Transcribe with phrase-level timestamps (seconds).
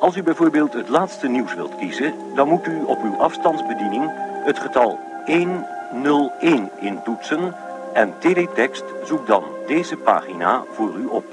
[0.00, 4.10] Als u bijvoorbeeld het laatste nieuws wilt kiezen, dan moet u op uw afstandsbediening
[4.44, 7.54] het getal 101 intoetsen
[7.94, 11.24] en teletext zoekt dan deze pagina voor u op.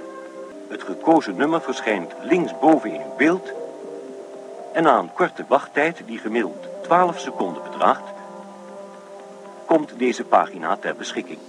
[0.70, 3.52] Het gekozen nummer verschijnt linksboven in uw beeld
[4.74, 8.14] en na een korte wachttijd die gemiddeld 12 seconden bedraagt,
[9.66, 11.40] komt deze pagina ter beschikking.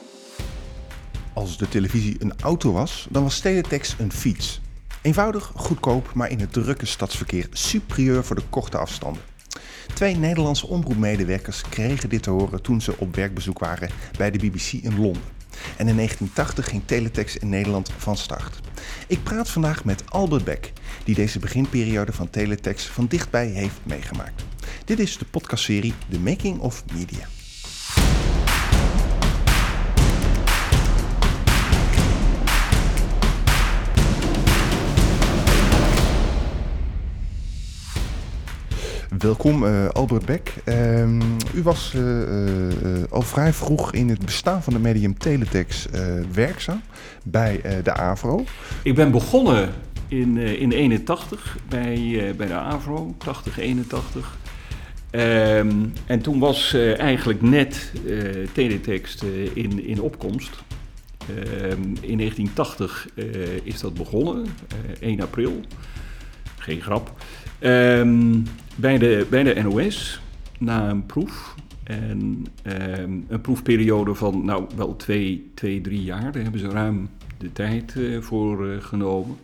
[1.33, 4.61] Als de televisie een auto was, dan was teletext een fiets.
[5.03, 9.23] Eenvoudig, goedkoop, maar in het drukke stadsverkeer superieur voor de korte afstanden.
[9.95, 14.73] Twee Nederlandse omroepmedewerkers kregen dit te horen toen ze op werkbezoek waren bij de BBC
[14.73, 15.23] in Londen.
[15.77, 18.61] En in 1980 ging teletext in Nederland van start.
[19.07, 20.73] Ik praat vandaag met Albert Beck,
[21.05, 24.45] die deze beginperiode van teletext van dichtbij heeft meegemaakt.
[24.85, 27.38] Dit is de podcastserie The Making of Media.
[39.17, 40.55] Welkom uh, Albert Beck.
[40.65, 41.03] Uh,
[41.55, 42.69] u was uh,
[43.11, 45.89] al vrij vroeg in het bestaan van de medium Teletext
[46.33, 46.83] werkzaam
[47.25, 48.45] bij de AVRO.
[48.83, 49.73] Ik ben begonnen
[50.09, 54.37] in, in 81 bij, bij de AVRO, 80, 81.
[55.11, 57.93] Um, en toen was eigenlijk net
[58.53, 59.23] Teletext
[59.55, 60.63] in, in opkomst.
[61.31, 63.09] Um, in 1980
[63.63, 64.47] is dat begonnen,
[65.01, 65.61] 1 april.
[66.59, 67.13] Geen grap.
[67.61, 68.45] Um,
[68.77, 70.21] bij, de, bij de NOS,
[70.59, 71.55] na een proef.
[71.85, 72.47] En
[72.99, 76.33] um, een proefperiode van nou wel twee, twee, drie jaar.
[76.33, 79.37] Daar hebben ze ruim de tijd uh, voor uh, genomen.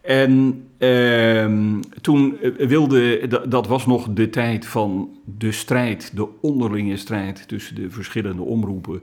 [0.00, 7.48] En um, toen wilde, dat was nog de tijd van de strijd, de onderlinge strijd
[7.48, 9.02] tussen de verschillende omroepen.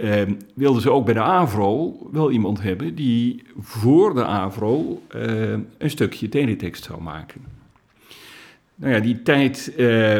[0.00, 5.52] Um, wilden ze ook bij de AVRO wel iemand hebben die voor de AVRO uh,
[5.78, 7.40] een stukje teletext zou maken.
[8.74, 10.18] Nou ja, die tijd uh,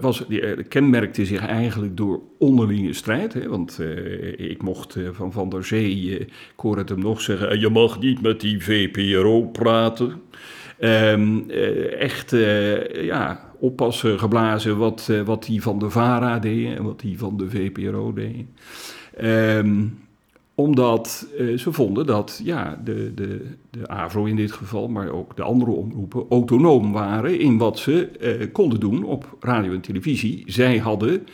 [0.00, 3.32] was, die, uh, kenmerkte zich eigenlijk door onderlinge strijd.
[3.32, 7.60] Hè, want uh, ik mocht van Van der Zee, ik hoor het hem nog zeggen,
[7.60, 10.22] je mag niet met die VPRO praten.
[10.80, 11.50] Um,
[11.98, 12.30] echt,
[12.94, 17.50] ja, oppassen geblazen wat, wat die van de VARA deed en wat die van de
[17.50, 18.46] VPRO deed.
[19.22, 19.98] Um,
[20.54, 25.36] omdat uh, ze vonden dat ja, de, de, de AVRO in dit geval, maar ook
[25.36, 30.42] de andere omroepen, autonoom waren in wat ze konden doen op radio en televisie.
[30.46, 31.26] Zij hadden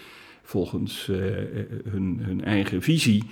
[0.42, 1.06] volgens
[1.90, 3.24] hun, hun, eigen visie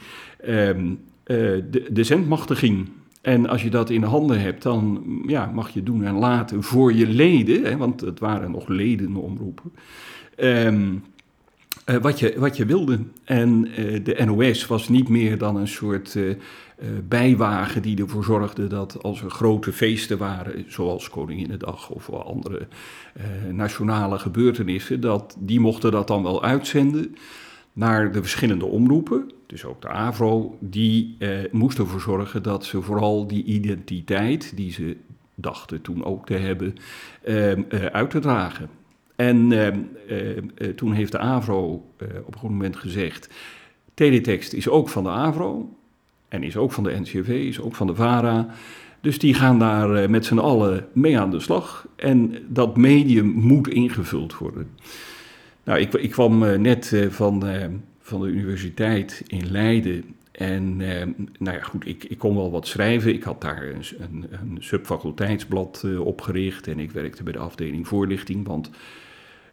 [0.49, 2.89] um, de, de zendmachtiging.
[3.27, 6.93] En als je dat in handen hebt, dan ja, mag je doen en laten voor
[6.93, 9.73] je leden, hè, want het waren nog ledenomroepen.
[10.37, 11.05] Um,
[11.87, 12.99] uh, wat, je, wat je wilde.
[13.25, 16.35] En uh, de NOS was niet meer dan een soort uh,
[17.09, 22.67] bijwagen die ervoor zorgde dat als er grote feesten waren, zoals Koninginnedag of andere
[23.53, 27.17] nationale gebeurtenissen, dat die mochten dat dan wel uitzenden
[27.77, 29.31] naar de verschillende omroepen.
[29.47, 31.17] Dus ook de AVRO, die
[31.51, 34.97] moest ervoor zorgen dat ze vooral die identiteit, die ze
[35.35, 36.75] dachten toen ook te hebben,
[37.93, 38.69] uit te dragen.
[39.17, 41.73] En uh, uh, toen heeft de AVRO
[42.27, 43.29] op een goed moment gezegd:
[43.95, 45.77] Teletext is ook van de AVRO
[46.29, 48.49] en is ook van de NCV, is ook van de VARA.
[49.01, 51.87] Dus die gaan daar met z'n allen mee aan de slag.
[51.97, 54.71] En dat medium moet ingevuld worden.
[55.67, 57.43] Nou, ik, ik kwam net van,
[58.01, 60.05] van de universiteit in Leiden.
[60.33, 60.77] En
[61.39, 63.15] nou ja, goed, ik, ik kon wel wat schrijven.
[63.15, 68.47] Ik had daar een, een, een subfaculteitsblad opgericht en ik werkte bij de afdeling voorlichting.
[68.47, 68.71] Want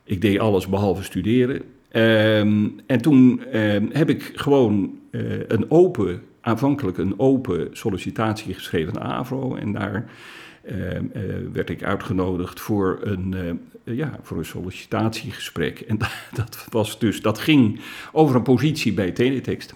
[0.04, 1.62] ik deed alles behalve studeren.
[1.92, 5.00] Um, en toen um, heb ik gewoon
[5.48, 9.56] een open, aanvankelijk een open sollicitatie geschreven aan AVRO.
[9.56, 10.06] En daar
[11.54, 15.80] werd ik uitgenodigd voor een, ja, voor een sollicitatiegesprek.
[15.80, 15.98] En
[16.34, 17.80] dat, was dus, dat ging
[18.12, 19.74] over een positie bij Teletext.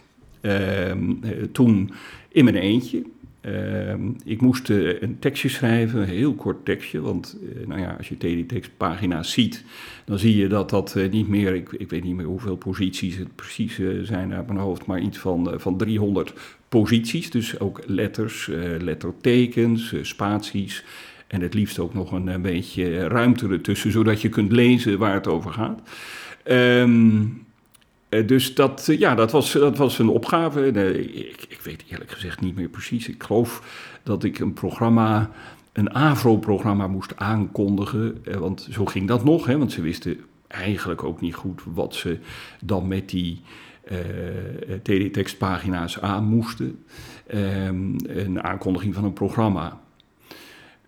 [1.51, 1.91] toen
[2.29, 3.03] in mijn eentje.
[3.47, 3.93] Uh,
[4.23, 7.01] ik moest uh, een tekstje schrijven, een heel kort tekstje.
[7.01, 9.63] Want uh, nou ja, als je teletext-pagina's ziet,
[10.05, 13.15] dan zie je dat dat eh, niet meer, ik, ik, weet niet meer hoeveel posities
[13.15, 16.33] het precies zijn uit mijn hoofd, maar iets van, van 300
[16.69, 17.29] posities.
[17.29, 18.49] Dus ook letters,
[18.79, 20.83] lettertekens, spaties.
[21.27, 25.27] En het liefst ook nog een, beetje ruimte ertussen, zodat je kunt lezen waar het
[25.27, 25.81] over gaat.
[26.45, 27.46] Um,
[28.09, 30.71] dus dat, uh, ja, dat, was, dat was een opgave.
[30.71, 30.95] Uh,
[31.29, 33.07] ik, ik, weet eerlijk gezegd niet meer precies.
[33.07, 33.61] Ik geloof
[34.03, 35.29] dat ik een programma,
[35.71, 38.23] een AVRO-programma moest aankondigen.
[38.39, 42.17] want zo ging dat nog, hè, want ze wisten eigenlijk ook niet goed wat ze
[42.63, 43.41] dan met die
[44.81, 46.83] teletextpagina's aan moesten.
[47.27, 49.79] Ehm, een aankondiging van een programma.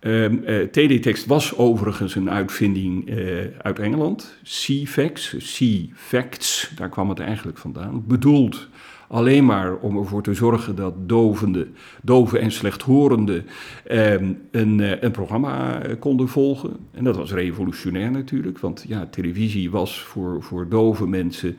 [0.02, 4.36] Um, uh, teletext was overigens een uitvinding uh, uit Engeland.
[4.42, 8.04] C-Facts, C-Facts, daar kwam het eigenlijk vandaan.
[8.06, 8.68] Bedoeld
[9.08, 11.68] alleen maar om ervoor te zorgen dat dovende,
[12.02, 13.46] doven en slechthorenden
[13.90, 16.76] um, een, uh, een programma konden volgen.
[16.90, 21.56] En dat was revolutionair natuurlijk, want ja, televisie was voor, voor dove mensen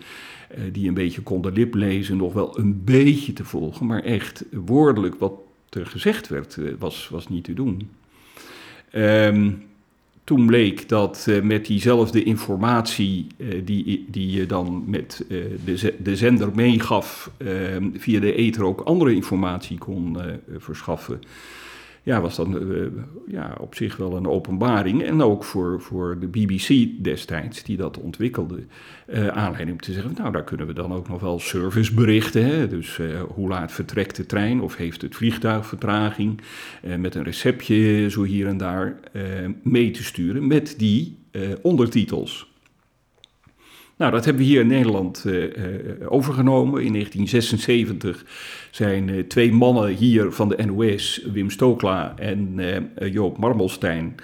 [0.72, 3.86] die een beetje konden liplezen nog wel een beetje te volgen.
[3.86, 5.34] Maar echt woordelijk wat
[5.70, 7.90] er gezegd werd, was, was niet te doen.
[8.94, 9.70] Um,
[10.24, 15.96] toen bleek dat uh, met diezelfde informatie uh, die, die je dan met uh, de,
[16.00, 20.18] de zender meegaf, ehm, via de ether ook andere informatie kon
[20.58, 21.20] verschaffen
[22.04, 22.88] ja, was dan uh,
[23.28, 25.04] ja, op zich wel een openbaring.
[25.04, 28.64] En ook voor, voor de BBC destijds, die dat ontwikkelde,
[29.08, 32.46] uh, aanleiding om te zeggen: Nou, daar kunnen we dan ook nog wel serviceberichten.
[32.46, 32.68] Hè?
[32.68, 36.42] Dus uh, hoe laat vertrekt de trein of heeft het vliegtuig vertraging?
[36.98, 39.00] met een receptje zo hier en daar
[39.64, 41.18] mee te sturen met die
[41.62, 42.51] ondertitels.
[44.02, 45.44] Nou, dat hebben we hier in Nederland uh,
[46.06, 46.84] overgenomen.
[46.84, 48.26] In 1976
[48.72, 52.60] zijn uh, twee mannen hier van de NOS, Wim Stokla en
[53.12, 54.16] Joop Marmelstein,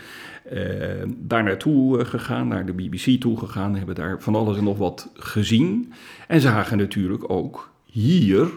[1.17, 5.11] daar naartoe gegaan, naar de BBC toe gegaan, hebben daar van alles en nog wat
[5.13, 5.93] gezien.
[6.27, 8.49] En zagen natuurlijk ook hier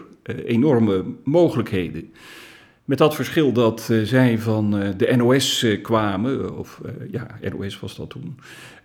[0.45, 2.13] enorme mogelijkheden.
[2.85, 6.81] Met dat verschil dat zij van de NOS kwamen, of
[7.11, 8.37] ja, NOS was dat toen,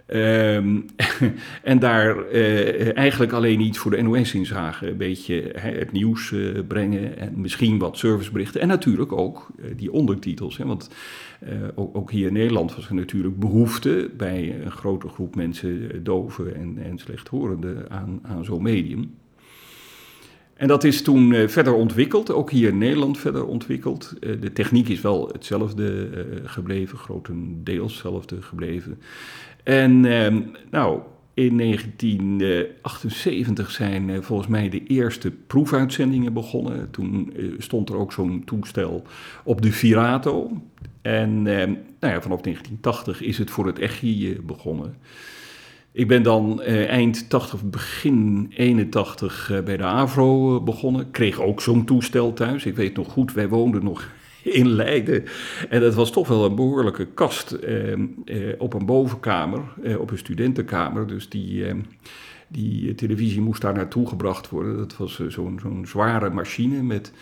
[0.09, 0.87] Um,
[1.63, 4.89] en daar uh, eigenlijk alleen iets voor de NOS in zagen.
[4.89, 8.61] Een beetje het nieuws uh, brengen en misschien wat serviceberichten.
[8.61, 10.57] En natuurlijk ook uh, die ondertitels.
[10.57, 10.91] Hè, want
[11.75, 16.55] ook, ook, hier in Nederland was er natuurlijk behoefte bij een grote groep mensen, doven
[16.55, 19.15] en, en slechthorenden, aan, aan zo'n medium.
[20.55, 24.15] En dat is toen verder ontwikkeld, ook hier in Nederland verder ontwikkeld.
[24.21, 26.09] de techniek is wel hetzelfde
[26.45, 28.99] gebleven, grotendeels hetzelfde gebleven.
[29.67, 31.01] En ehm, nou,
[31.35, 36.91] in 1978 zijn eh, volgens mij de eerste proefuitzendingen begonnen.
[36.91, 39.03] Toen eh, stond er ook zo'n toestel
[39.45, 40.51] op de Virato.
[41.03, 41.71] En ehm,
[42.01, 44.97] nou ja, vanaf 1980 is het voor het ECHI eh, begonnen.
[45.93, 51.11] Ik ben dan eind 80, begin 81 bij de AVRO begonnen.
[51.11, 52.67] Kreeg ook zo'n toestel thuis.
[52.67, 54.11] Ik weet nog goed, wij woonden nog
[54.61, 55.25] in Leiden.
[55.69, 60.11] En dat was toch wel een behoorlijke kast ehm, eh, op een bovenkamer, eh, op
[60.11, 61.07] een studentenkamer.
[61.07, 61.81] Dus die, ehm,
[62.49, 64.77] die televisie moest daar naartoe gebracht worden.
[64.77, 67.13] Dat was eh, zo'n zo'n zware machine met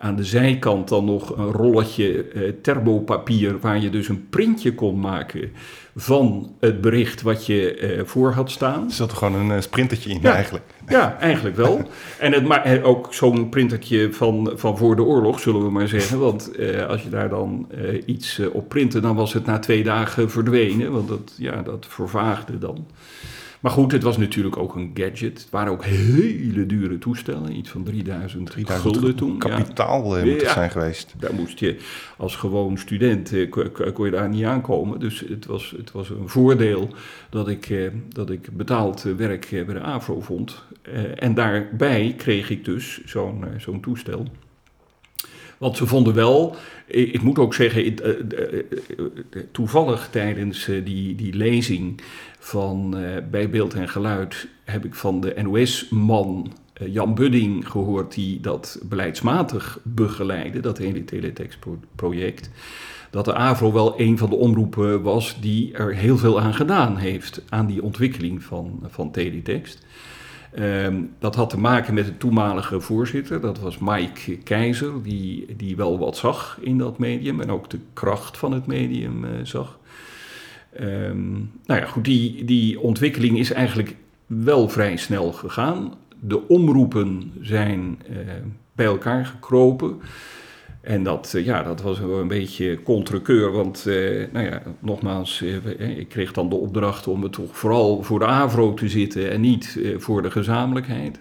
[0.00, 5.00] aan de zijkant dan nog een rolletje eh, termopapier waar je dus een printje kon
[5.00, 5.52] maken
[5.96, 8.84] van het bericht wat je eh, voor had staan.
[8.84, 10.64] Er zat er gewoon een uh, sprintertje in ja, eigenlijk.
[10.90, 11.80] Ja, eigenlijk wel.
[12.18, 15.88] en het, maar eh, ook zo'n printertje van, van voor de oorlog, zullen we maar
[15.88, 16.18] zeggen.
[16.18, 19.82] Want eh, als je daar dan eh, iets op printte, dan was het na twee
[19.82, 20.92] dagen verdwenen.
[20.92, 22.86] Want dat, ja, dat vervaagde dan.
[23.60, 25.38] Maar goed, het was natuurlijk ook een gadget.
[25.38, 27.56] Het waren ook hele dure toestellen.
[27.56, 29.38] Iets van 3000, 3000 gulden toen.
[29.38, 30.24] Kapitaal ja.
[30.24, 31.14] moet het zijn geweest.
[31.18, 31.76] Daar moest je
[32.16, 33.50] als gewoon student, eh,
[33.92, 35.00] kon je daar niet aankomen.
[35.00, 36.88] Dus het was, het was een voordeel
[37.30, 40.64] dat ik, eh, dat ik betaald werk bij de AVRO vond.
[41.14, 44.26] En daarbij kreeg ik dus zo'n zo'n toestel.
[45.60, 47.94] Want ze vonden wel, ik moet ook zeggen,
[49.52, 52.00] toevallig tijdens die, die lezing
[52.38, 52.96] van
[53.30, 56.52] bij beeld en geluid heb ik van de NOS-man
[56.86, 62.50] Jan Budding gehoord, die dat beleidsmatig begeleidde, dat hele teletext-project.
[63.10, 66.96] Dat de AVRO wel een van de omroepen was die er heel veel aan gedaan
[66.96, 69.86] heeft, aan die ontwikkeling van, van teletext.
[70.58, 75.76] Um, dat had te maken met de toenmalige voorzitter, dat was Mike Keizer, die, die
[75.76, 79.78] wel wat zag in dat medium en ook de kracht van het medium uh, zag.
[80.80, 85.94] Um, nou ja, goed, die, die ontwikkeling is eigenlijk wel vrij snel gegaan.
[86.20, 88.16] De omroepen zijn uh,
[88.72, 90.00] bij elkaar gekropen.
[90.80, 95.42] En dat, uh, ja, dat was wel een beetje contrekeur, want uh, nou ja, nogmaals,
[95.78, 99.40] ik kreeg dan de opdracht om het toch vooral voor de AVRO te zitten en
[99.40, 101.20] niet voor de gezamenlijkheid.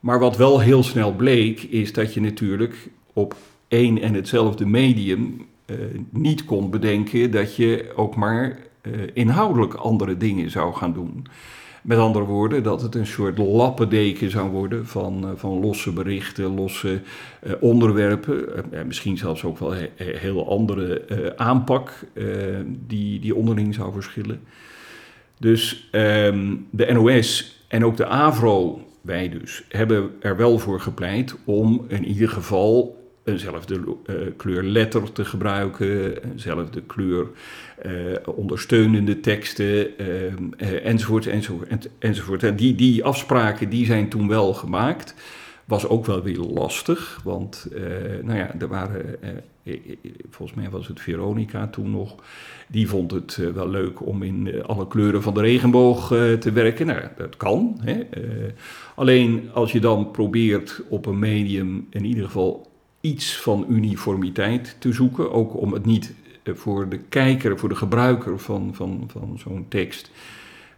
[0.00, 3.36] Maar wat wel heel snel bleek, is dat je natuurlijk op
[3.68, 5.46] één en hetzelfde medium
[6.10, 8.58] niet kon bedenken dat je ook maar
[9.12, 11.26] inhoudelijk andere dingen zou gaan doen.
[11.86, 16.54] Met andere woorden, dat het een soort lappendeken zou worden van, uh, van losse berichten,
[16.54, 17.00] losse
[17.60, 18.44] onderwerpen.
[18.86, 21.92] misschien zelfs ook wel een he heel andere aanpak
[22.86, 24.40] die, die onderling zou verschillen.
[25.38, 31.36] Dus um, de NOS en ook de AVRO, wij dus, hebben er wel voor gepleit
[31.44, 33.80] om in ieder geval eenzelfde
[34.36, 37.26] kleur letter te gebruiken, eenzelfde kleur
[38.24, 39.98] ondersteunende teksten,
[40.82, 42.42] enzovoort, enzovoort, enzovoort.
[42.42, 45.14] En die, die afspraken die zijn toen wel gemaakt.
[45.64, 47.68] Was ook wel weer lastig, want
[48.22, 49.18] nou ja, er waren
[50.30, 52.14] volgens mij was het Veronica toen nog,
[52.68, 56.32] die vond het eh, wel leuk om in eh, alle kleuren van de regenboog eh,
[56.32, 56.86] te werken.
[56.86, 57.80] Nou, dat kan.
[57.80, 58.02] Hè.
[58.94, 64.92] alleen als je dan probeert op een medium in ieder geval iets van uniformiteit te
[64.92, 69.66] zoeken, ook om het niet voor de kijker, voor de gebruiker van, van, van zo'n
[69.68, 70.10] tekst.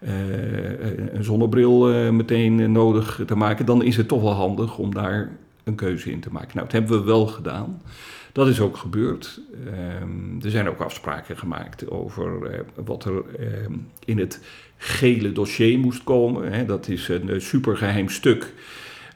[0.00, 5.30] een zonnebril meteen nodig te maken, dan is het toch wel handig om daar
[5.64, 6.50] een keuze in te maken.
[6.56, 7.80] Nou, dat hebben we wel gedaan.
[8.32, 9.40] Dat is ook gebeurd.
[9.66, 13.72] Ehm, er zijn ook afspraken gemaakt over eh, wat er ehm,
[14.04, 14.40] in het
[14.76, 16.52] gele dossier moest komen.
[16.52, 16.64] Hè.
[16.64, 18.52] Dat is een uh, supergeheim stuk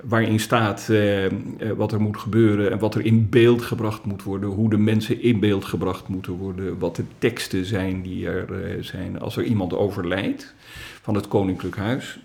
[0.03, 4.23] waarin staat ehm, eh, wat er moet gebeuren en wat er in beeld gebracht moet
[4.23, 8.85] worden, hoe de mensen in beeld gebracht moeten worden, wat de teksten zijn die er
[8.85, 10.55] zijn als er iemand overlijdt
[11.03, 12.19] van het Koninklijk Huis.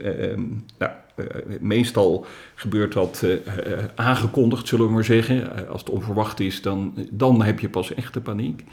[0.77, 5.67] nou, eh, meestal gebeurt dat eh, eh, aangekondigd, zullen we maar zeggen.
[5.69, 8.63] als het onverwacht is, dan, dan heb je pas echte paniek.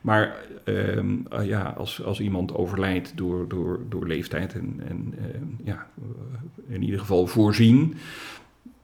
[0.00, 5.14] Maar ehm, ja, als, als iemand overlijdt door, door, door leeftijd en, en
[5.64, 5.86] ja,
[6.68, 7.94] in ieder geval voorzien,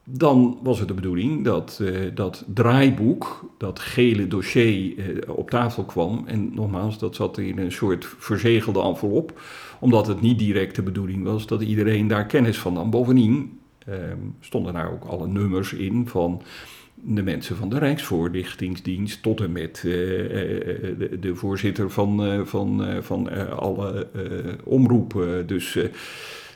[0.03, 4.93] dan was het de bedoeling dat dat draaiboek, dat gele dossier,
[5.27, 6.23] op tafel kwam.
[6.25, 9.41] En nogmaals, dat zat in een soort verzegelde envelop
[9.81, 12.89] omdat het niet direct de bedoeling was dat iedereen daar kennis van nam.
[12.89, 16.41] Bovendien ehm, stonden daar ook alle nummers in van
[16.95, 23.49] de mensen van de Rijksvoorlichtingsdienst tot en met uh, de, de, voorzitter van, van, van
[23.57, 24.07] alle
[24.63, 25.47] omroepen.
[25.47, 25.77] Dus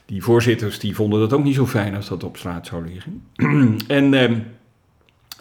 [0.06, 3.24] die voorzitters die vonden dat ook niet zo fijn als dat op straat zou liggen.
[3.88, 4.40] en ehm,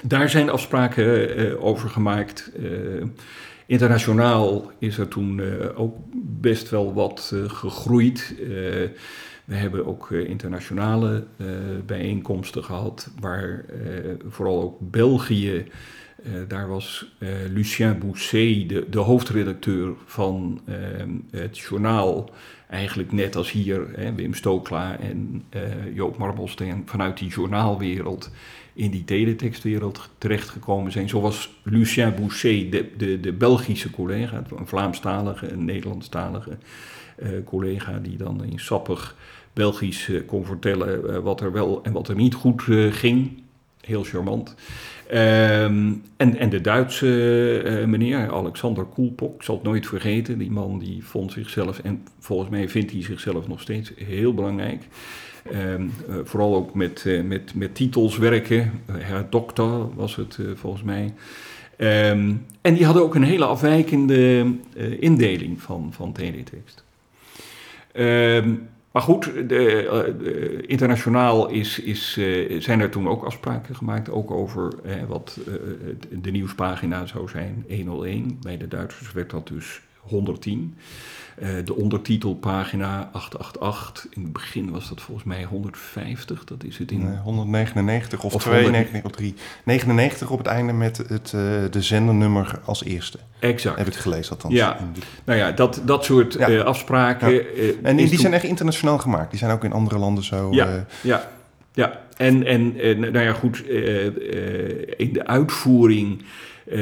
[0.02, 2.52] daar zijn afspraken over gemaakt.
[3.66, 5.96] Internationaal is er toen uh, ook
[6.40, 8.34] best wel wat uh, gegroeid.
[8.40, 8.48] Uh,
[9.44, 11.24] we hebben ook internationale
[11.86, 13.64] bijeenkomsten gehad, waar
[14.28, 15.64] vooral ook België,
[16.48, 17.14] daar was
[17.52, 20.60] Lucien Bousset, de, de hoofdredacteur van
[21.30, 22.30] het journaal,
[22.74, 25.44] eigenlijk net als hier, hè, Wim Stokla en
[25.94, 28.30] Joop Marbelsteen, vanuit die journaalwereld
[28.74, 31.08] in die teletextwereld terechtgekomen zijn.
[31.08, 36.56] Zoals Lucien Boucher, de, de, de Belgische collega, een Vlaamstalige, een Nederlandstalige
[37.22, 39.16] uh, collega, die dan in sappig
[39.52, 43.42] Belgisch uh, kon vertellen uh, wat er wel en wat er niet goed ging.
[43.80, 44.54] Heel charmant.
[45.14, 50.38] Um, en, en de Duitse meneer, Alexander Koelpok, zal het nooit vergeten.
[50.38, 54.82] Die man die vond zichzelf, en volgens mij vindt hij zichzelf nog steeds heel belangrijk.
[55.52, 58.72] Um, uh, vooral ook met, uh, met, met titels werken.
[58.92, 61.12] Herr Dokter was het volgens mij.
[62.10, 64.46] Um, en die hadden ook een hele afwijkende
[65.00, 66.84] indeling van, van teletext.
[67.92, 72.12] Um, maar goed, de, de, internationaal is, is,
[72.58, 74.72] zijn er toen ook afspraken gemaakt, ook over
[75.08, 75.38] wat
[76.10, 78.38] de nieuwspagina zou zijn, 101.
[78.40, 80.76] Bij de Duitsers werd dat dus 110.
[81.42, 84.06] Uh, de ondertitelpagina 888.
[84.10, 86.44] In het begin was dat volgens mij 150.
[86.44, 87.04] Dat is het in.
[87.04, 92.60] Nee, 199 of, of 299 of 399 op het einde met het, uh, de zendernummer
[92.64, 93.18] als eerste.
[93.38, 93.78] Exact.
[93.78, 94.54] Heb ik gelezen althans.
[94.54, 94.76] Ja.
[95.24, 96.50] Nou ja, dat, dat soort ja.
[96.50, 97.32] uh, afspraken.
[97.32, 97.42] Ja.
[97.82, 99.30] en die, die zijn echt internationaal gemaakt.
[99.30, 100.48] Die zijn ook in andere landen zo.
[100.52, 101.30] Ja, ja.
[101.72, 102.00] ja.
[102.16, 103.64] En, en nou ja, goed.
[104.96, 106.26] in de uitvoering uh,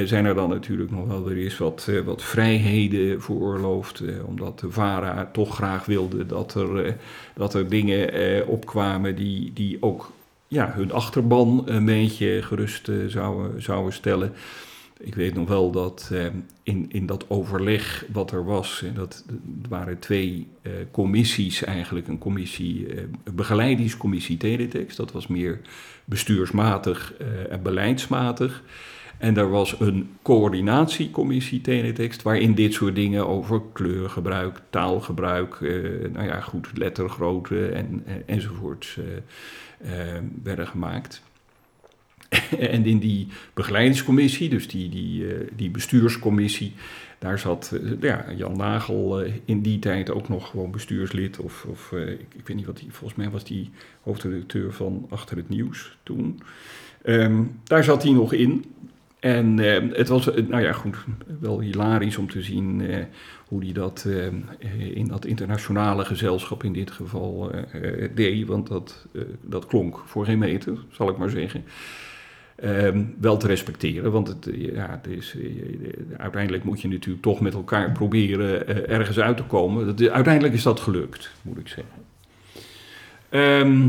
[0.05, 4.01] zijn er dan natuurlijk nog wel weer eens wat, uh, wat vrijheden veroorloofd.
[4.01, 6.97] Uh, omdat de VARA toch graag wilde dat er,
[7.35, 10.13] dat er dingen opkwamen die, die ook
[10.49, 14.33] ja, hun achterban een beetje gerust zouden, zouden stellen.
[15.05, 16.11] Ik weet nog wel dat
[16.63, 20.49] in, in dat overleg wat er was, en dat er waren twee
[20.91, 22.87] commissies eigenlijk, een commissie,
[23.35, 25.61] begeleidingscommissie Teletext, dat was meer
[26.05, 27.15] bestuursmatig
[27.51, 28.63] en beleidsmatig.
[29.23, 36.27] En er was een coördinatiecommissie teletext waarin dit soort dingen over kleurgebruik, taalgebruik, eh, nou
[36.27, 41.23] ja, goed, lettergrootte en, enzovoorts eh, eh, werden gemaakt.
[42.73, 46.73] en in die begeleidingscommissie, dus die, die, uh, die bestuurscommissie,
[47.19, 51.39] daar zat uh, ja, Jan Nagel uh, in die tijd ook nog gewoon bestuurslid.
[51.39, 53.71] Of, of ik, ik, weet niet wat hij, volgens mij was hij
[54.03, 56.41] hoofdredacteur van Achter het Nieuws toen.
[57.05, 58.65] Um, daar zat hij nog in.
[59.21, 60.97] En uh, het was, nou ja, goed,
[61.41, 62.83] wel hilarisch om te zien
[63.49, 64.09] hoe hij dat
[64.95, 67.51] in dat internationale gezelschap in dit geval
[68.15, 68.47] deed.
[68.47, 69.07] Want dat,
[69.41, 71.65] dat klonk voor geen meter, zal ik maar zeggen.
[72.63, 74.13] Ehm, wel te respecteren.
[74.13, 75.37] Want het, ja, het is,
[76.17, 79.87] uiteindelijk moet je natuurlijk toch met elkaar proberen ergens uit te komen.
[79.87, 81.95] Dat, uiteindelijk is dat gelukt, moet ik zeggen.
[83.29, 83.89] Ehm,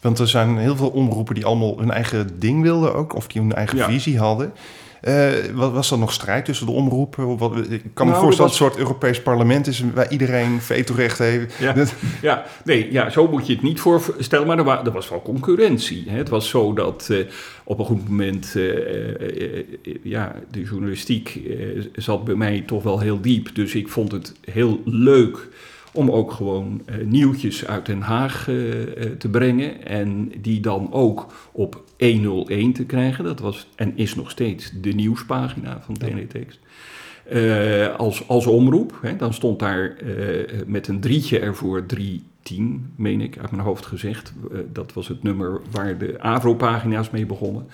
[0.00, 3.42] want er zijn heel veel omroepen die allemaal hun eigen ding wilden ook, of die
[3.42, 4.52] hun eigen visie hadden.
[5.02, 7.36] Uh, was er nog strijd tussen de omroepen?
[7.36, 10.60] Wat, ik kan me nou, voorstellen dat het een soort Europees parlement is waar iedereen
[10.60, 11.54] vetorecht heeft.
[11.58, 11.74] Ja,
[12.22, 15.22] ja, nee, ja, zo moet je het niet voorstellen, maar er, was, er was wel
[15.22, 16.04] concurrentie.
[16.08, 16.16] Hè.
[16.16, 17.26] Het was zo dat uh,
[17.64, 19.64] op een goed moment, uh,
[20.02, 21.40] ja, de journalistiek
[21.92, 23.54] zat bij mij toch wel heel diep.
[23.54, 25.48] Dus ik vond het heel leuk
[25.92, 28.56] om ook gewoon uh, nieuwtjes uit Den Haag uh,
[29.18, 33.24] te brengen en die dan ook op 101 te krijgen.
[33.24, 35.96] Dat was en is nog steeds de nieuwspagina van.
[37.32, 39.96] Uh, als, als omroep, hè, dan stond daar
[40.66, 44.32] met een drietje ervoor 310, meen ik, uit mijn hoofd gezegd.
[44.72, 47.66] dat was het nummer waar de Avro-pagina's mee begonnen.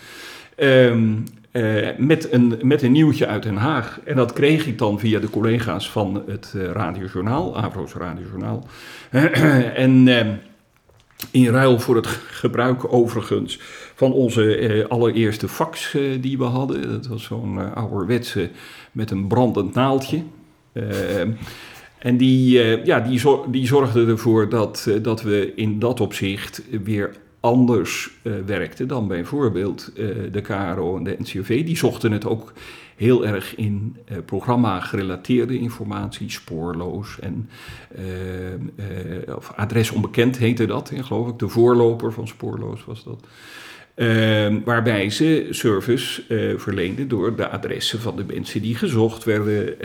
[0.56, 4.00] Um, uh, met, een, met een nieuwtje uit Den Haag.
[4.04, 8.66] En dat kreeg ik dan via de collega's van het uh, Radiojournaal, Avro's Radiojournaal.
[9.84, 10.20] en uh,
[11.30, 12.06] in ruil voor het
[12.42, 13.60] gebruik overigens
[13.94, 16.92] van onze allereerste fax die we hadden.
[16.92, 18.50] Dat was zo'n ouderwetse
[18.92, 20.22] met een brandend naaldje.
[21.98, 27.10] en die, ja, die, die zorgde ervoor dat, dat we in dat opzicht weer
[27.44, 31.64] anders uh, werkte dan bijvoorbeeld uh, de KRO en de NCRV.
[31.64, 32.52] Die zochten het ook
[32.96, 37.48] heel erg in uh, programma-gerelateerde informatie, spoorloos en
[39.36, 41.38] of adres onbekend heette dat, hè, geloof ik.
[41.38, 43.26] De voorloper van spoorloos was dat.
[44.64, 46.22] waarbij ze service
[46.58, 49.78] verleenden door de adressen van de mensen die gezocht werden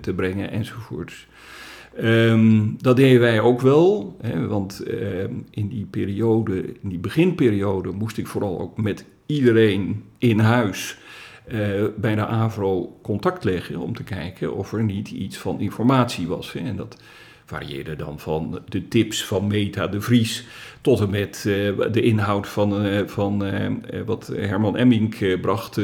[0.00, 1.26] te brengen enzovoorts.
[2.02, 7.90] Um, dat deden wij ook wel, hè, want uh, in die periode, in die beginperiode,
[7.90, 10.98] moest ik vooral ook met iedereen in huis
[11.52, 16.26] uh, bij de AVRO contact leggen om te kijken of er niet iets van informatie
[16.26, 16.52] was.
[16.52, 16.60] Hè.
[16.60, 17.02] En dat
[17.44, 20.46] varieerde dan van de tips van Meta de Vries
[20.80, 23.44] tot en met uh, de inhoud van, van
[24.06, 25.80] wat Herman Emmink bracht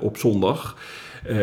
[0.00, 0.76] op zondag,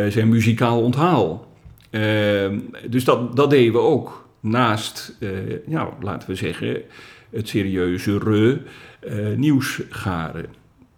[0.10, 1.49] zijn muzikaal onthaal.
[1.90, 4.28] Ehm, dus dat, dat deden we ook.
[4.42, 5.30] Naast, uh,
[5.66, 6.82] nou, laten we zeggen,
[7.30, 8.62] het serieuze re
[9.08, 10.46] uh, nieuwsgaren.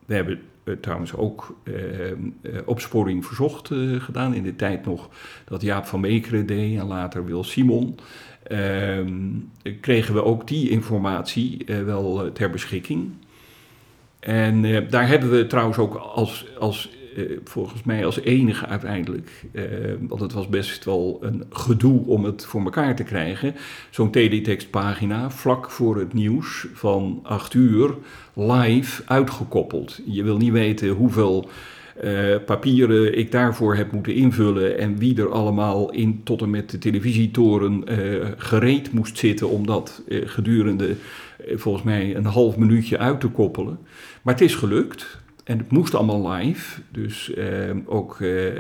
[0.06, 0.40] We hebben
[0.82, 5.10] trouwens ook ehm, opsporing verzocht gedaan in de tijd nog
[5.46, 7.98] dat Jaap van Meekeren deed en later Wil Simon.
[8.44, 9.14] Ehm,
[9.82, 13.12] kregen we ook die informatie wel ter beschikking.
[14.20, 19.64] En daar hebben we trouwens ook als, als eh, volgens mij als enige uiteindelijk, eh,
[20.08, 23.56] want het was best wel een gedoe om het voor elkaar te krijgen,
[23.90, 27.96] zo'n TD-tekstpagina vlak voor het nieuws van 8 uur
[28.34, 30.00] live uitgekoppeld.
[30.06, 31.50] Je wil niet weten hoeveel
[32.04, 36.70] uh, papieren ik daarvoor heb moeten invullen en wie er allemaal in tot en met
[36.70, 37.84] de televisietoren
[38.38, 40.96] gereed moest zitten om dat gedurende
[41.54, 43.80] volgens mij een half minuutje uit te koppelen.
[44.22, 45.21] Maar het is gelukt.
[45.52, 46.82] En het moest allemaal live.
[46.92, 47.46] Dus uh,
[47.86, 48.52] ook, uh,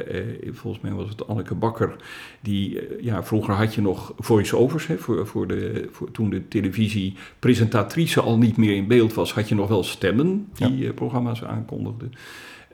[0.51, 1.95] volgens mij was het Anneke Bakker,
[2.41, 8.21] die, ja, vroeger had je nog voice-overs, hè, voor, voor de, voor, toen de televisiepresentatrice
[8.21, 12.11] al niet meer in beeld was, had je nog wel stemmen die programma's aankondigden.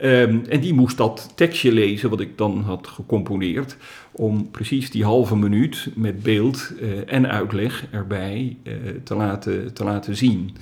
[0.02, 3.78] Um, en die moest dat tekstje lezen, wat ik dan had gecomponeerd,
[4.12, 6.74] om precies die halve minuut met beeld
[7.06, 8.58] en uitleg erbij
[9.04, 10.56] te, laten, te laten zien.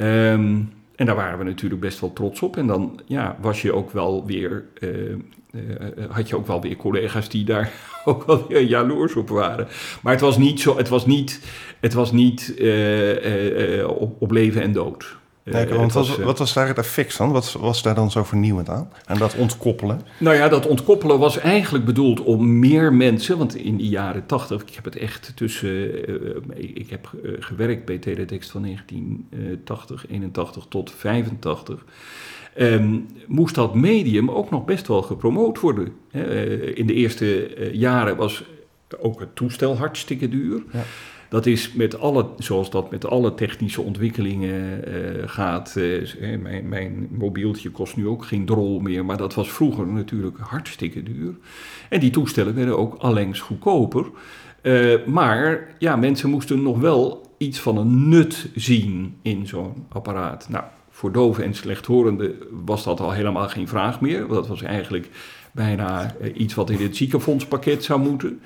[0.00, 2.56] Um, en daar waren we natuurlijk best wel trots op.
[2.56, 5.14] En dan ja, was je ook wel weer, uh, uh,
[6.08, 7.72] had je ook wel weer collega's die daar
[8.04, 9.66] ook wel weer jaloers op waren.
[10.02, 11.40] Maar het was niet zo, het was niet,
[11.80, 12.54] het was niet
[13.86, 15.16] op, op leven en dood.
[15.50, 17.32] Kijk, want was, eh, wat was daar het effect van?
[17.32, 18.90] Wat was daar dan zo vernieuwend aan?
[19.06, 20.00] En dat ontkoppelen?
[20.18, 24.62] Nou ja, dat ontkoppelen was eigenlijk bedoeld om meer mensen, want in de jaren tachtig,
[24.62, 30.90] ik heb het echt tussen, uh, ik heb gewerkt bij Teletext van 1980, 81 tot
[30.90, 31.84] 85.
[32.58, 35.92] Um, ehm, moest dat medium ook nog best wel gepromoot worden.
[36.74, 38.44] in de eerste jaren was
[38.98, 40.62] ook het toestel hartstikke duur.
[40.72, 40.84] Ja.
[41.28, 45.74] Dat is met alle, zoals dat met alle technische ontwikkelingen uh, gaat.
[45.76, 46.08] Uh,
[46.42, 51.02] mijn, mijn, mobieltje kost nu ook geen drol meer, maar dat was vroeger natuurlijk hartstikke
[51.02, 51.34] duur.
[51.88, 54.06] En die toestellen werden ook allengs goedkoper.
[54.62, 60.46] Uh, maar ja, mensen moesten nog wel iets van een nut zien in zo'n apparaat.
[60.48, 64.18] Nou, voor doven en slechthorenden was dat al helemaal geen vraag meer.
[64.18, 65.08] Want dat was eigenlijk
[65.52, 68.40] bijna iets wat in het ziekenfondspakket zou moeten.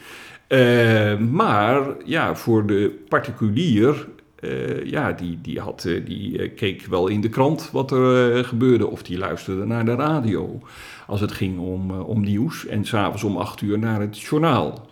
[0.52, 7.08] Uh, maar ja, voor de particulier eh, ja, die, die, had, eh, die keek wel
[7.08, 8.86] in de krant wat er gebeurde.
[8.86, 10.60] Of die luisterde naar de radio
[11.06, 12.66] als het ging om, om nieuws.
[12.66, 14.88] En s'avonds om acht uur naar het journaal.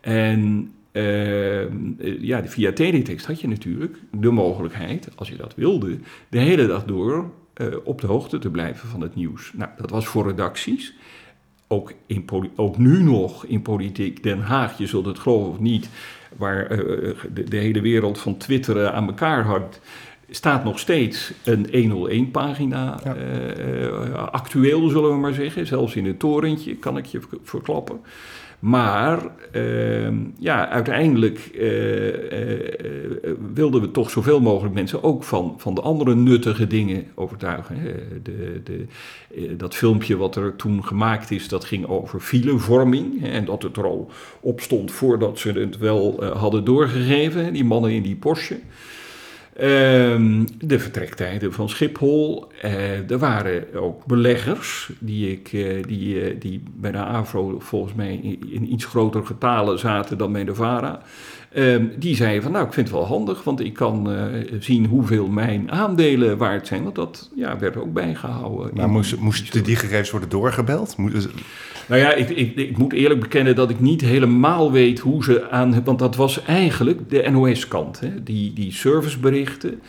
[0.00, 0.72] En
[2.20, 6.84] ja, via teletext had je natuurlijk de mogelijkheid, als je dat wilde, de hele dag
[6.84, 7.30] door
[7.84, 9.52] op de hoogte te blijven van het nieuws.
[9.54, 10.94] Nou, dat was voor redacties
[11.68, 12.24] ook, in,
[12.56, 15.88] ook nu nog in politiek Den Haag, je zult het geloven of niet,
[16.36, 19.80] waar uh, de, de, hele wereld van twitteren aan elkaar hangt,
[20.30, 23.16] staat nog steeds een 101-pagina ja.
[23.16, 25.66] uh, actueel, zullen we maar zeggen.
[25.66, 28.00] Zelfs in het torentje, kan ik je verklappen.
[28.64, 29.22] Maar
[29.52, 35.80] ehm, ja, uiteindelijk uh, uh, wilden we toch zoveel mogelijk mensen ook van, van de
[35.80, 37.76] andere nuttige dingen overtuigen.
[38.22, 38.86] De, de,
[39.56, 43.24] dat filmpje wat er toen gemaakt is, dat ging over filevorming.
[43.24, 47.90] En dat het er al op stond voordat ze het wel hadden doorgegeven, die mannen
[47.90, 48.58] in die Porsche.
[49.54, 52.52] Ehm, de vertrektijden van Schiphol.
[52.64, 57.94] Uh, er waren ook beleggers die, ik, uh, die, uh, die bij de AVRO volgens
[57.94, 61.02] mij in, in, iets groter getalen zaten dan bij de VARA.
[61.54, 64.08] Ehm, die zeiden van nou ik vind het wel handig, want ik kan
[64.60, 66.82] zien hoeveel mijn aandelen waard zijn.
[66.82, 68.70] Want dat ja, werd ook bijgehouden.
[68.74, 70.96] Maar moesten moest die gegevens worden doorgebeld?
[70.96, 71.28] Moest,
[71.86, 75.50] nou ja, ik, ik, ik, moet eerlijk bekennen dat ik niet helemaal weet hoe ze
[75.50, 75.84] aan.
[75.84, 78.00] Want dat was eigenlijk de NOS-kant.
[78.22, 79.80] Die, die serviceberichten,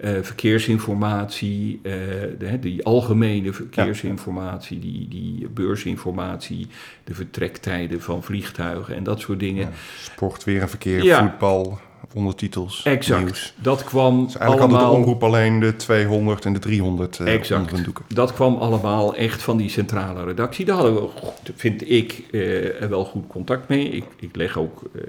[0.00, 1.92] uh, verkeersinformatie, uh,
[2.38, 6.66] de, die algemene verkeersinformatie, die, die beursinformatie,
[7.04, 9.62] de vertrektijden van vliegtuigen en dat soort dingen.
[9.62, 11.80] Ja, sport, weer en verkeer, voetbal
[12.14, 12.82] ondertitels.
[12.84, 13.24] Exact.
[13.24, 13.54] Nieuws.
[13.56, 14.80] Dat kwam dus eigenlijk allemaal...
[14.80, 17.84] hadden de omroep alleen de 200 en de 300 uh, exact.
[17.84, 18.04] doeken.
[18.08, 20.64] Dat kwam allemaal echt van die centrale redactie.
[20.64, 21.08] Daar hadden we,
[21.54, 23.88] vind ik, uh, wel goed contact mee.
[23.88, 25.02] Ik, ik leg ook uh,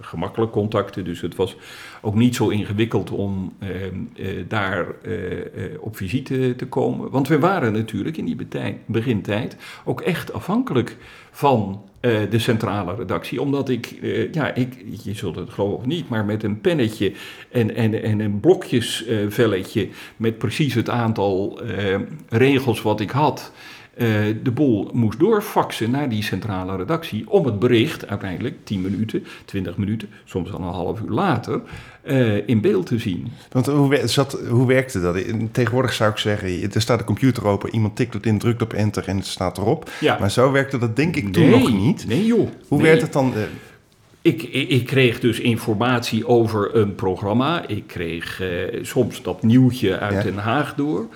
[0.00, 1.56] gemakkelijk contacten, dus het was
[2.00, 4.86] ook niet zo ingewikkeld om ehm, daar
[5.80, 7.10] op visite te komen.
[7.10, 8.36] Want we waren natuurlijk in die
[8.86, 10.96] begintijd ook echt afhankelijk
[11.30, 13.40] van uh, de centrale redactie.
[13.40, 17.12] Omdat ik, uh, ja, ik, je zult het geloven of niet, maar met een pennetje
[17.50, 21.60] en, en, en een blokjesvelletje uh, met precies het aantal
[22.28, 23.52] regels wat ik had.
[24.42, 29.76] De boel moest doorfaxen naar die centrale redactie om het bericht uiteindelijk 10 minuten, 20
[29.76, 31.60] minuten, soms al een half uur later
[32.04, 33.28] uh, in beeld te zien.
[33.50, 35.16] Want hoe, zat, hoe werkte dat?
[35.52, 38.72] Tegenwoordig zou ik zeggen, er staat een computer open, iemand tikt het in, drukt op
[38.72, 39.90] enter en het staat erop.
[40.00, 40.16] Ja.
[40.18, 42.06] Maar zo werkte dat denk ik toen nog niet.
[42.06, 42.48] Nee joh.
[42.68, 42.86] Hoe nee.
[42.86, 43.32] werkt het dan?
[43.36, 43.42] Uh,
[44.22, 47.66] ik, ik, ik, kreeg dus informatie over een programma.
[47.66, 48.48] Ik kreeg uh,
[48.82, 50.22] soms dat nieuwtje uit ja.
[50.22, 51.06] Den Haag door.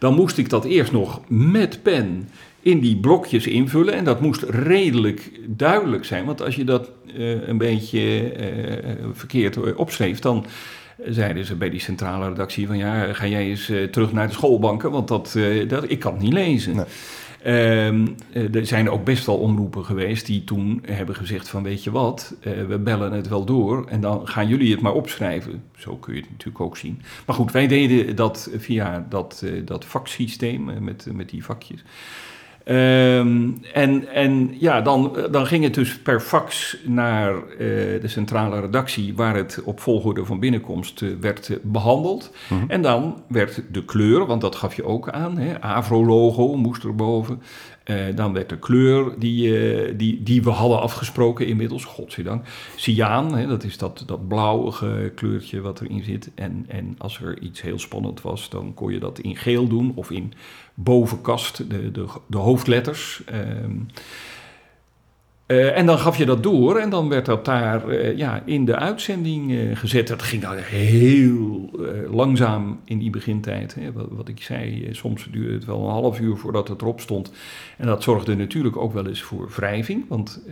[0.00, 2.28] Dan moest ik dat eerst nog met pen
[2.60, 3.94] in die blokjes invullen.
[3.94, 6.24] En dat moest redelijk duidelijk zijn.
[6.24, 10.46] Want als je dat uh, een beetje uh, verkeerd opschreef, dan
[11.04, 14.90] zeiden ze bij die centrale redactie van ja, ga jij eens terug naar de schoolbanken,
[14.90, 15.36] want dat,
[15.68, 16.86] dat, ik kan het niet lezen.
[17.46, 21.90] Um, er zijn ook best wel omroepen geweest die toen hebben gezegd van weet je
[21.90, 22.34] wat,
[22.68, 25.62] we bellen het wel door en dan gaan jullie het maar opschrijven.
[25.76, 27.02] Zo kun je het natuurlijk ook zien.
[27.26, 31.84] Maar goed, wij deden dat via dat, dat vaksysteem met, met die vakjes.
[32.70, 37.58] Um, en, en ja, dan, dan ging het dus per fax naar uh,
[38.00, 42.32] de centrale redactie, waar het op volgorde van binnenkomst uh, werd behandeld.
[42.48, 42.70] Mm -hmm.
[42.70, 47.42] En dan werd de kleur, want dat gaf je ook aan, hè, Avro-logo moest erboven.
[47.90, 53.46] Uh, dan werd de kleur die, die, die we hadden afgesproken inmiddels, godzijdank, cyaan, hè,
[53.46, 56.30] dat is dat, dat blauwige kleurtje wat erin zit.
[56.34, 59.92] En, en als er iets heel spannend was, dan kon je dat in geel doen
[59.94, 60.32] of in
[60.74, 63.22] bovenkast, de, de, de hoofdletters.
[63.62, 63.86] Um,
[65.50, 68.64] uh, en dan gaf je dat door en dan werd dat daar uh, ja, in
[68.64, 70.08] de uitzending uh, gezet.
[70.08, 71.70] Dat ging dan heel
[72.10, 73.74] langzaam in die begintijd.
[73.74, 73.92] Hè.
[73.92, 77.32] Wat, wat, ik zei, soms duurde het wel een half uur voordat het erop stond.
[77.76, 80.04] En dat zorgde natuurlijk ook wel eens voor wrijving.
[80.08, 80.42] Want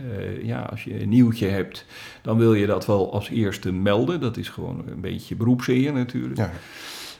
[0.43, 1.85] ja, als je een nieuwtje hebt,
[2.21, 4.21] dan wil je dat wel als eerste melden.
[4.21, 6.37] Dat is gewoon een beetje beroepseer natuurlijk.
[6.37, 6.51] Ja.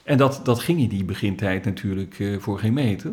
[0.03, 3.11] En dat, dat ging in die begintijd natuurlijk voor geen meter.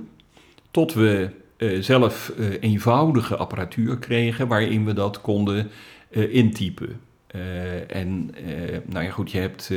[0.70, 5.70] Tot we uh, zelf uh, eenvoudige apparatuur kregen waarin we dat konden
[6.10, 7.00] intypen.
[7.88, 8.30] en
[8.86, 9.72] nou ja, goed, je hebt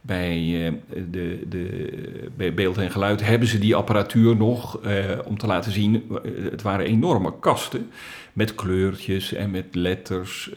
[0.00, 0.72] bij,
[1.10, 1.92] de, de,
[2.36, 4.80] bij beeld en geluid hebben ze die apparatuur nog
[5.24, 6.04] om te laten zien.
[6.50, 7.90] Het waren enorme kasten
[8.32, 10.50] met kleurtjes en met letters,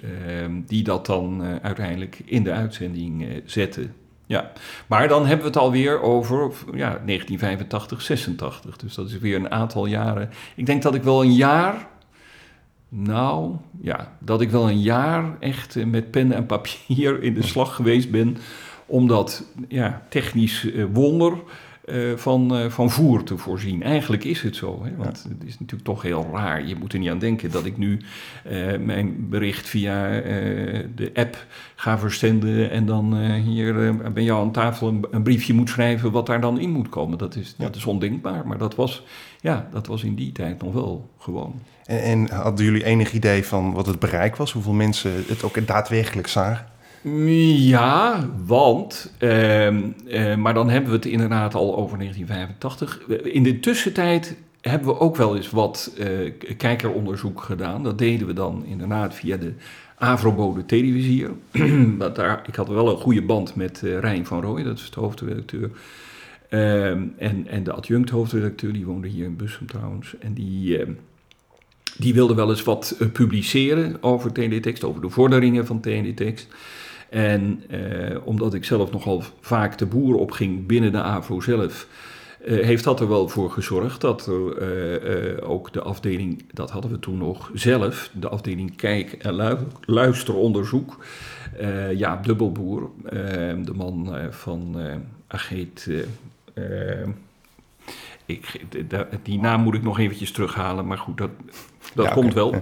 [0.65, 3.93] die dat dan uiteindelijk in de uitzending zetten.
[4.30, 4.52] Ja,
[4.88, 8.78] maar dan hebben we het alweer over ja, 1985, 86.
[8.78, 10.30] Dus dat is weer een aantal jaren.
[10.56, 11.88] Ik denk dat ik wel een jaar,
[12.89, 17.76] nou ja, dat ik wel een jaar echt met pen en papier in de slag
[17.76, 18.38] geweest ben
[18.86, 21.34] om dat ja, technisch wonder
[21.91, 23.84] uh, van, uh, van voer te voorzien.
[23.84, 24.95] Eigenlijk is het zo, hè?
[24.95, 26.65] want het is natuurlijk toch heel raar.
[26.65, 27.99] Je moet er niet aan denken dat ik nu
[28.52, 30.10] uh, mijn bericht via
[30.95, 35.69] de app ga verzenden en dan hier bij jou aan tafel een, een, briefje moet
[35.69, 37.17] schrijven wat daar dan in moet komen.
[37.17, 37.63] Dat is, ja.
[37.63, 39.04] dat is ondenkbaar, maar dat was,
[39.39, 41.62] ja, dat was in die tijd nog wel gewoon.
[41.86, 44.52] En, en hadden jullie enig idee van wat het bereik was?
[44.52, 46.68] Hoeveel mensen het ook daadwerkelijk zagen?
[47.04, 53.02] Ja, want, ehm, eh, maar dan hebben we het inderdaad al over 1985.
[53.24, 57.84] In de tussentijd hebben we ook wel eens wat uh, kijkeronderzoek gedaan.
[57.84, 59.54] Dat deden we dan inderdaad via de
[59.98, 61.32] Avrobode televisier.
[62.14, 65.72] daar, ik had wel een goede band met Rijn van Rooij, dat is de hoofdredacteur.
[66.50, 70.16] Ehm, en, en de adjunct hoofdredacteur, die woonde hier in Bussum trouwens.
[70.20, 70.92] En die, ehm,
[71.98, 76.48] die wilde wel eens wat publiceren over teletext, over de vorderingen van teletext.
[77.10, 81.88] En eh, omdat ik zelf nogal vaak de boer opging binnen de AVO zelf,
[82.45, 86.91] uh, heeft dat er wel voor gezorgd dat er uh, ook de afdeling, dat hadden
[86.91, 91.06] we toen nog zelf, de afdeling Kijk- en Luisteronderzoek,
[91.95, 92.89] ja, Dubbelboer,
[93.63, 94.78] de man van
[95.28, 95.89] Ageet.
[98.30, 98.62] Ik,
[99.24, 101.30] die naam moet ik nog eventjes terughalen, maar goed, dat,
[101.94, 102.56] dat komt wel.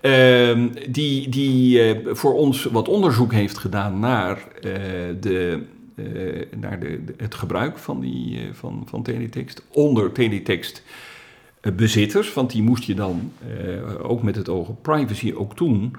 [0.00, 4.72] Ehm, die die uh, voor ons wat onderzoek heeft gedaan naar, uh,
[5.20, 5.62] de,
[5.94, 10.82] uh, naar de, de, het gebruik van, die, van, van teletext onder teletext
[11.74, 12.34] bezitters.
[12.34, 13.32] Want die moest je dan
[14.02, 15.96] ook met het oog op privacy ook toen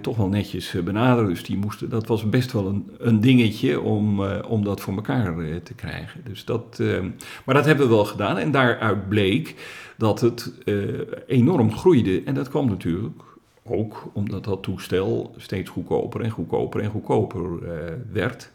[0.00, 1.28] toch wel netjes benaderen.
[1.28, 5.34] Dus die moesten, dat was best wel een, een dingetje om, om dat voor elkaar
[5.62, 6.20] te krijgen.
[6.24, 7.10] Dus dat, ehm,
[7.44, 9.54] maar dat hebben we wel gedaan en daaruit bleek
[9.96, 10.52] dat het
[11.26, 12.22] enorm groeide.
[12.24, 13.22] En dat kwam natuurlijk
[13.62, 17.58] ook omdat dat toestel steeds goedkoper en goedkoper en goedkoper
[18.12, 18.50] werd.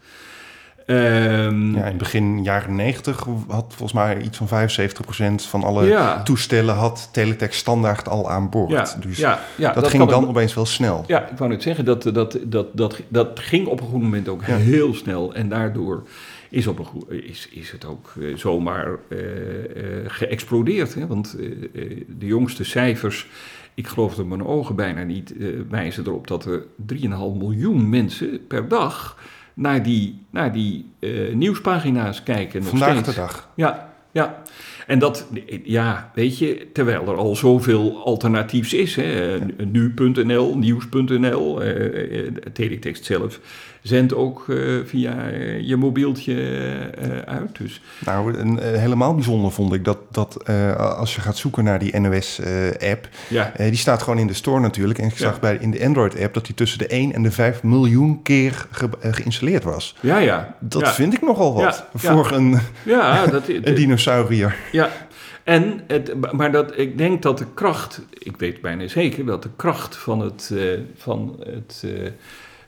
[0.90, 4.68] Um, ja, in begin jaren 90 had volgens mij iets van
[5.42, 6.22] 75% van alle ja.
[6.22, 8.70] toestellen had teletext standaard al aan boord.
[8.70, 11.04] Ja, dus ja, dat, dat ging dan opeens wel snel.
[11.06, 14.28] Ja, ik wou net zeggen, dat, dat, dat, dat, dat ging op een goed moment
[14.28, 15.34] ook heel snel.
[15.34, 16.02] En daardoor
[16.48, 19.24] is, op een is, is het ook uh, zomaar uh, uh,
[20.06, 20.94] geëxplodeerd.
[20.94, 21.06] Hè?
[21.06, 21.36] Want
[22.18, 23.26] de jongste cijfers,
[23.74, 25.34] ik geloof er mijn ogen bijna niet,
[25.68, 26.62] wijzen erop dat er
[26.94, 29.16] 3,5 miljoen mensen per dag
[29.58, 30.86] naar die, naar die
[31.32, 32.60] nieuwspagina's kijken.
[32.60, 33.08] Nog Vandaag steeds.
[33.08, 33.48] de dag.
[33.54, 34.42] Ja, ja.
[34.86, 35.26] En dat,
[35.64, 38.96] ja, weet je, terwijl er al zoveel alternatiefs is.
[38.96, 43.40] Hè, Nu.nl, nieuws.nl, uh, teletext zelf
[43.82, 45.26] zendt ook uh, via
[45.60, 47.58] je mobieltje uh, uit.
[47.58, 47.80] Dus.
[48.04, 53.08] Nou, een, helemaal bijzonder vond ik dat, dat als je gaat zoeken naar die NOS-app,
[53.28, 53.52] ja.
[53.56, 54.98] die staat gewoon in de store natuurlijk.
[54.98, 57.62] En ik zag bij, in de Android-app dat die tussen de 1 en de 5
[57.62, 59.96] miljoen keer ge, geïnstalleerd was.
[60.00, 60.56] Ja, ja.
[60.60, 60.92] Dat ja.
[60.92, 64.56] vind ik nogal wat voor een, ja, dat, een dinosaurier.
[64.72, 64.90] Ja,
[65.48, 69.48] en het, maar dat, ik denk dat de kracht, ik weet bijna zeker dat de
[69.56, 72.08] kracht van het, uh, van het uh,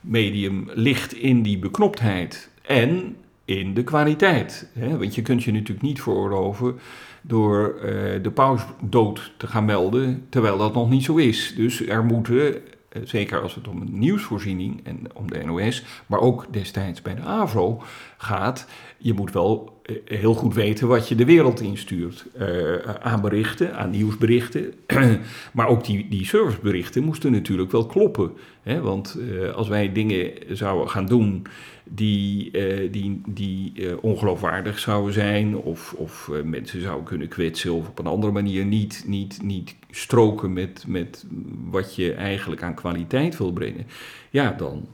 [0.01, 4.71] medium ligt in die beknoptheid en in de kwaliteit.
[4.73, 4.99] Hè?
[4.99, 6.79] Want je kunt je natuurlijk niet veroorloven
[7.23, 7.83] door uh,
[8.23, 11.55] de pauze dood te gaan melden, terwijl dat nog niet zo is.
[11.57, 12.63] Dus er moeten,
[13.05, 17.23] zeker als het om een nieuwsvoorziening en om de NOS, maar ook destijds bij de
[17.23, 17.83] AVRO
[18.17, 18.67] gaat,
[18.99, 22.27] je moet wel eh, heel goed weten wat je de wereld instuurt.
[22.41, 24.75] Uh, aan berichten, aan nieuwsberichten.
[25.53, 28.33] maar ook die, die serviceberichten moesten natuurlijk wel kloppen.
[28.63, 28.81] Hè?
[28.81, 31.47] Want uh, als wij dingen zouden gaan doen
[31.85, 32.51] die,
[32.91, 35.57] die, die ongeloofwaardig zouden zijn...
[35.57, 40.53] of, of mensen zouden kunnen kwetsen of op een andere manier niet, niet, niet stroken
[40.53, 41.27] met, met
[41.71, 43.87] wat je eigenlijk aan kwaliteit wil brengen...
[44.31, 44.89] ja, dan,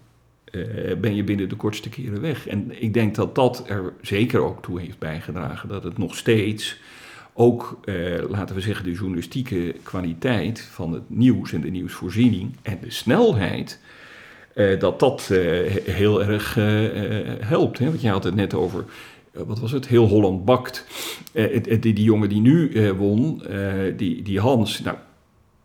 [1.01, 2.47] ben je binnen de kortste keren weg.
[2.47, 6.81] En ik denk dat dat er zeker ook toe heeft bijgedragen dat het nog steeds
[7.37, 12.79] ook, uh, laten we zeggen, de journalistieke kwaliteit van het nieuws en de nieuwsvoorziening en
[12.81, 13.81] de snelheid,
[14.55, 15.27] uh, dat dat
[15.85, 16.55] heel erg
[17.41, 17.79] helpt.
[17.79, 17.87] Hè?
[17.87, 18.85] Want je had het net over
[19.33, 19.87] wat was het?
[19.87, 20.87] Heel Holland bakt.
[21.81, 23.43] Die, jongen die nu won,
[23.97, 24.97] die, die Hans, nou,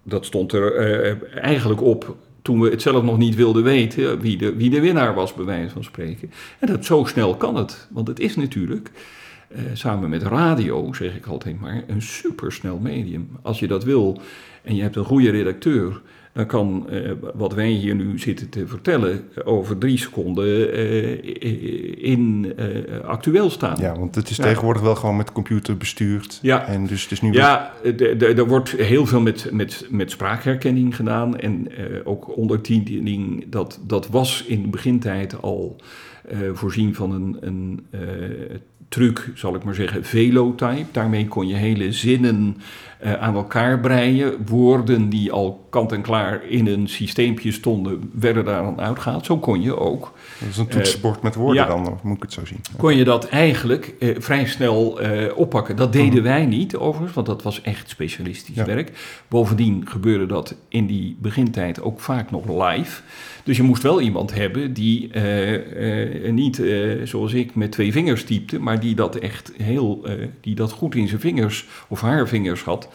[0.03, 4.55] dat stond er eigenlijk op toen we het zelf nog niet wilden weten wie de,
[4.55, 6.31] wie de winnaar was, bij wijze van spreken.
[6.59, 8.91] En dat zo snel kan het, want het is natuurlijk,
[9.47, 13.29] eh, samen met radio, zeg ik altijd maar, een supersnel medium.
[13.41, 14.21] Als je dat wil
[14.63, 16.01] en je hebt een goede redacteur,
[16.33, 21.17] dan kan uh, wat wij hier nu zitten te vertellen over drie seconden uh,
[22.03, 23.77] in uh, actueel staan.
[23.79, 24.43] Ja, want het is ja.
[24.43, 26.39] tegenwoordig wel gewoon met computer bestuurd.
[26.41, 27.73] Ja, en dus het is nu ja
[28.19, 31.67] er wordt heel veel met, met, met spraakherkenning gedaan en
[32.03, 33.45] ook ondertiteling.
[33.49, 35.75] Dat, dat was in de begintijd al
[36.53, 37.85] voorzien van een, een
[38.91, 40.85] truc, zal ik maar zeggen, velotype.
[40.91, 42.57] Daarmee kon je hele zinnen
[43.03, 44.33] uh, aan elkaar breien.
[44.45, 49.25] Woorden die al kant-en-klaar in een systeempje stonden, werden daar dan uitgehaald.
[49.25, 50.13] Zo kon je ook.
[50.39, 52.61] Dat is een toetsenbord uh, met woorden ja, dan, moet ik het zo zien.
[52.77, 54.99] Kon je dat eigenlijk uh, vrij snel
[55.35, 55.75] oppakken.
[55.75, 56.23] Dat deden mhm.
[56.23, 58.65] wij niet overigens, want dat was echt specialistisch ja.
[58.65, 58.91] werk.
[59.27, 63.01] Bovendien gebeurde dat in die begintijd ook vaak nog live.
[63.43, 65.09] Dus je moest wel iemand hebben die
[66.31, 66.61] niet,
[67.03, 70.05] zoals ik, met twee vingers typte, maar die dat echt heel,
[70.41, 72.89] die dat goed in zijn vingers of haar vingers had.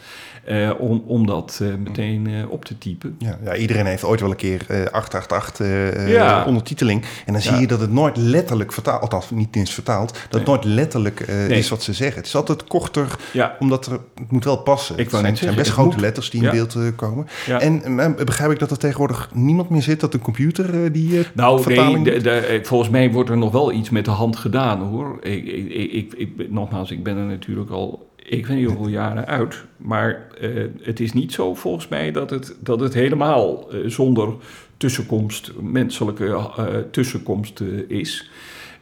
[0.49, 3.15] Uh, om, om dat uh, meteen uh, op te typen.
[3.19, 6.45] Ja, ja, iedereen heeft ooit wel een keer 888 ja.
[6.45, 7.03] ondertiteling.
[7.25, 10.39] En dan zie je dat het nooit letterlijk vertaald, althans niet eens vertaald, dat nee.
[10.39, 11.57] het nooit letterlijk nee.
[11.57, 12.17] is wat ze zeggen.
[12.17, 13.15] Het is altijd korter,
[13.59, 14.97] omdat er, het moet wel passen.
[14.97, 16.01] Ik het zijn, zijn best grote moet.
[16.01, 17.27] letters die in beeld komen.
[17.59, 22.03] En begrijp ik dat er tegenwoordig niemand meer zit, dat een computer die nou, vertaling
[22.03, 25.17] nee, de, de, volgens mij wordt er nog wel iets met de hand gedaan hoor.
[25.21, 29.25] Ik, ik, ik, ik, nogmaals, ik ben er natuurlijk al ik weet niet hoeveel jaren
[29.25, 29.63] uit.
[29.77, 34.33] Maar uh, het is niet zo volgens mij dat het, dat het helemaal uh, zonder
[34.77, 38.29] tussenkomst, menselijke uh, tussenkomst is.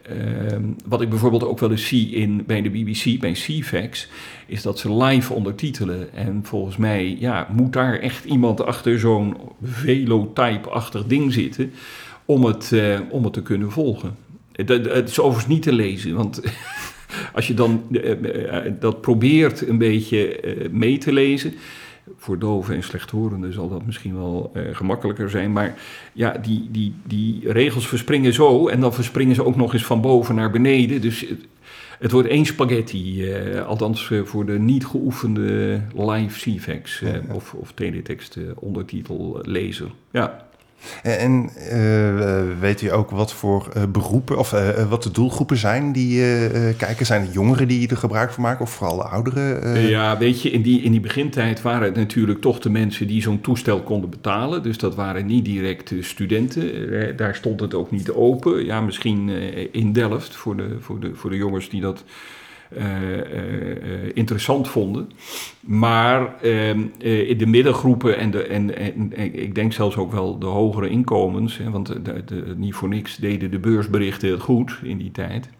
[0.02, 4.08] Ehm, wat ik bijvoorbeeld ook wel eens zie in, bij de BBC, bij CFAX,
[4.46, 6.12] is dat ze live ondertitelen.
[6.12, 11.72] En volgens mij ja, moet daar echt iemand achter zo'n velotype-achtig ding zitten
[12.24, 12.72] om het,
[13.10, 14.16] om het te kunnen volgen.
[14.52, 16.40] Het is overigens niet te lezen, want
[17.32, 18.12] als je dan uh,
[18.80, 21.54] dat probeert een beetje mee te lezen.
[22.16, 25.52] Voor doven en slechthorenden zal dat misschien wel gemakkelijker zijn.
[25.52, 25.74] Maar
[26.12, 28.68] ja, die, die, die regels verspringen zo.
[28.68, 31.00] En dan verspringen ze ook nog eens van boven naar beneden.
[31.00, 31.26] Dus
[31.98, 33.32] het, wordt één spaghetti.
[33.66, 37.02] althans voor de niet geoefende live CFAX
[37.32, 39.90] of, of teletext ondertitellezer.
[40.10, 40.45] Ja.
[41.02, 44.50] En uh, weet u ook wat voor uh, beroepen of
[44.88, 46.22] wat de doelgroepen zijn die
[46.76, 47.06] kijken?
[47.06, 49.80] Zijn het jongeren die er gebruik van maken of vooral ouderen?
[49.80, 53.22] Ja, weet je, in die, in die begintijd waren het natuurlijk toch de mensen die
[53.22, 54.62] zo'n toestel konden betalen.
[54.62, 57.16] Dus dat waren niet direct studenten.
[57.16, 58.64] daar stond het ook niet open.
[58.64, 59.28] Ja, misschien
[59.72, 62.04] in Delft voor de, voor, de, voor de jongens die dat
[64.14, 65.10] interessant vonden.
[65.60, 70.46] Maar ehm, in de middengroepen en, de, en, en, ik denk zelfs ook wel de
[70.46, 74.98] hogere inkomens, hè, want de, de, niet voor niks deden de beursberichten het goed in
[74.98, 75.50] die tijd.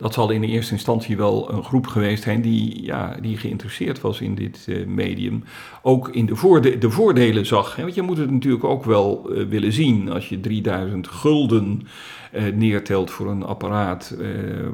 [0.00, 4.00] Dat zal in de eerste instantie wel een groep geweest zijn die, ja, die geïnteresseerd
[4.00, 5.44] was in dit medium.
[5.82, 7.76] Ook in de, voorde de voordelen zag.
[7.76, 11.82] Hè, want je moet het natuurlijk ook wel willen zien als je 3000 gulden
[12.32, 14.16] uh, neertelt voor een apparaat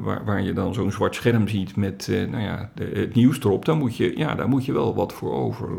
[0.01, 3.77] waar, waar je dan zo'n zwart scherm ziet met nou ja, het nieuws erop, dan
[3.77, 5.69] moet je, ja, daar moet je wel wat voor over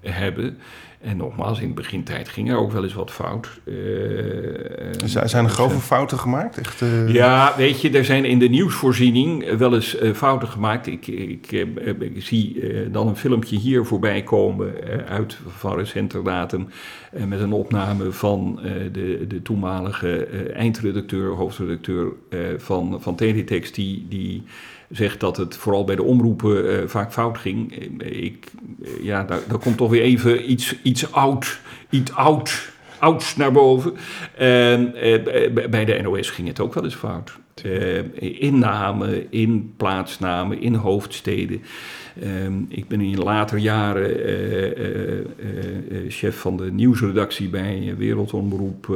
[0.00, 0.58] hebben.
[1.04, 3.60] En nogmaals, in de begintijd ging er ook wel eens wat fout.
[3.64, 3.76] Uh,
[5.04, 6.58] zijn er grove fouten gemaakt?
[6.58, 7.12] Echt, uh...
[7.12, 10.86] Ja, weet je, er zijn in de nieuwsvoorziening wel eens uh, fouten gemaakt.
[10.86, 11.52] Ik, ik,
[11.98, 14.72] ik zie dan een filmpje hier voorbij komen
[15.08, 16.68] uit van recenter datum.
[17.26, 18.60] met een opname van
[18.92, 22.12] de, de toenmalige eindredacteur, hoofdredacteur
[22.56, 24.42] van, van Teletext, die, die
[24.90, 27.72] zegt dat het vooral bij de omroepen uh, vaak fout ging.
[28.02, 28.46] Ik,
[29.00, 33.94] ja, daar, daar, komt toch weer even iets, iets oud, iets oud, ouds naar boven.
[34.36, 37.38] En uh, bij de NOS ging het ook wel eens fout.
[38.14, 41.62] In namen, in plaatsnamen, in hoofdsteden.
[42.24, 44.16] Um, ik ben in later jaren
[46.08, 48.86] chef van de nieuwsredactie bij Wereldomroep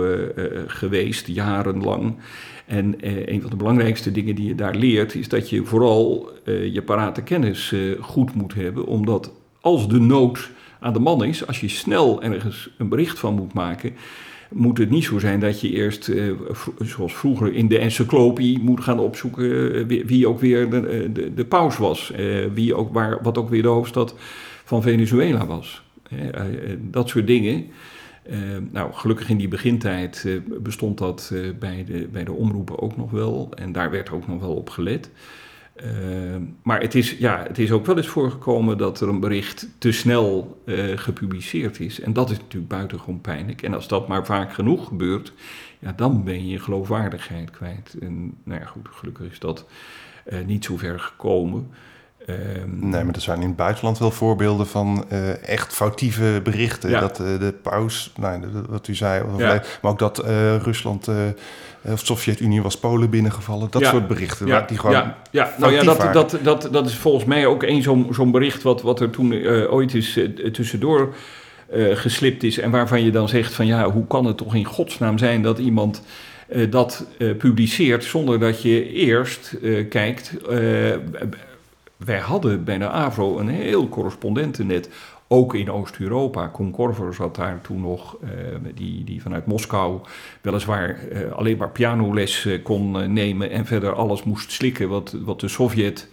[0.67, 2.17] geweest, jarenlang.
[2.69, 6.31] En eh, een van de belangrijkste dingen die je daar leert, is dat je vooral
[6.45, 8.87] eh, je parate kennis eh, goed moet hebben.
[8.87, 10.51] Omdat als de nood
[10.81, 13.93] aan de man is, als je snel ergens een bericht van moet maken,
[14.51, 16.13] moet het niet zo zijn dat je eerst,
[16.79, 21.77] zoals vroeger in de encyclopie, moet gaan opzoeken wie, ook weer de, de, de paus
[21.77, 22.13] was.
[22.55, 24.15] wie ook, waar, wat ook weer de hoofdstad
[24.65, 25.83] van Venezuela was.
[26.91, 27.67] dat soort dingen.
[28.31, 32.79] Uh, nou, gelukkig in die begintijd uh, bestond dat uh, bij, de, bij de omroepen
[32.79, 33.49] ook nog wel.
[33.55, 35.11] En daar werd ook nog wel op gelet.
[36.63, 39.93] maar het is, ja, het is ook wel eens voorgekomen dat er een bericht te
[39.93, 40.63] snel
[40.95, 42.01] gepubliceerd is.
[42.01, 43.63] En dat is natuurlijk buitengewoon pijnlijk.
[43.63, 45.33] En als dat maar vaak genoeg gebeurt,
[45.79, 47.97] ja, dan ben je je geloofwaardigheid kwijt.
[48.01, 49.67] En nou ja, goed, gelukkig is dat
[50.47, 51.71] niet zo ver gekomen.
[52.29, 56.91] Ehm, Nee, maar er zijn in het buitenland wel voorbeelden van eh, echt foutieve berichten.
[56.91, 57.01] Ja.
[57.01, 59.63] Dat eh, de paus, nou, de- wat u zei, of- Ja.
[59.83, 61.09] maar ook dat eh, Rusland
[61.83, 63.67] of Sovjet-Unie was Polen binnengevallen.
[63.71, 63.91] Dat Ja.
[63.91, 64.47] soort berichten.
[64.47, 65.55] Ja, die gewoon ja, ja.
[65.59, 66.13] nou ja, dat, waren.
[66.13, 69.33] dat, dat, dat is volgens mij ook één zo'n zo'n bericht wat, wat er toen
[69.69, 70.19] ooit is
[70.53, 71.15] tussendoor
[71.93, 72.59] geslipt is.
[72.59, 75.59] En waarvan je dan zegt van ja, hoe kan het toch in godsnaam zijn dat
[75.59, 76.03] iemand
[76.71, 77.05] dat
[77.39, 79.55] publiceert zonder dat je eerst
[79.89, 80.33] kijkt.
[81.99, 84.91] Wij hadden bij de AVRO een heel correspondentennet.
[85.29, 86.47] Ook in Oost-Europa.
[86.47, 88.29] Koen Korver zat daar toen nog, eh,
[88.75, 90.01] die, die vanuit Moskou
[90.41, 95.41] weliswaar eh, alleen maar pianoles eh, kon nemen en verder alles moest slikken wat, wat
[95.41, 96.09] de Sovjet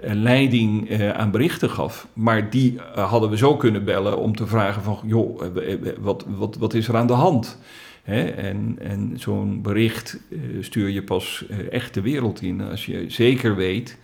[0.00, 2.08] leiding aan berichten gaf.
[2.12, 5.42] Maar die hadden we zo kunnen bellen om te vragen van, joh,
[5.98, 7.58] wat, wat, wat is er aan de hand?
[8.02, 8.24] Hè?
[8.24, 10.20] En, en zo'n bericht
[10.60, 13.98] stuur je pas echt de wereld in als je zeker weet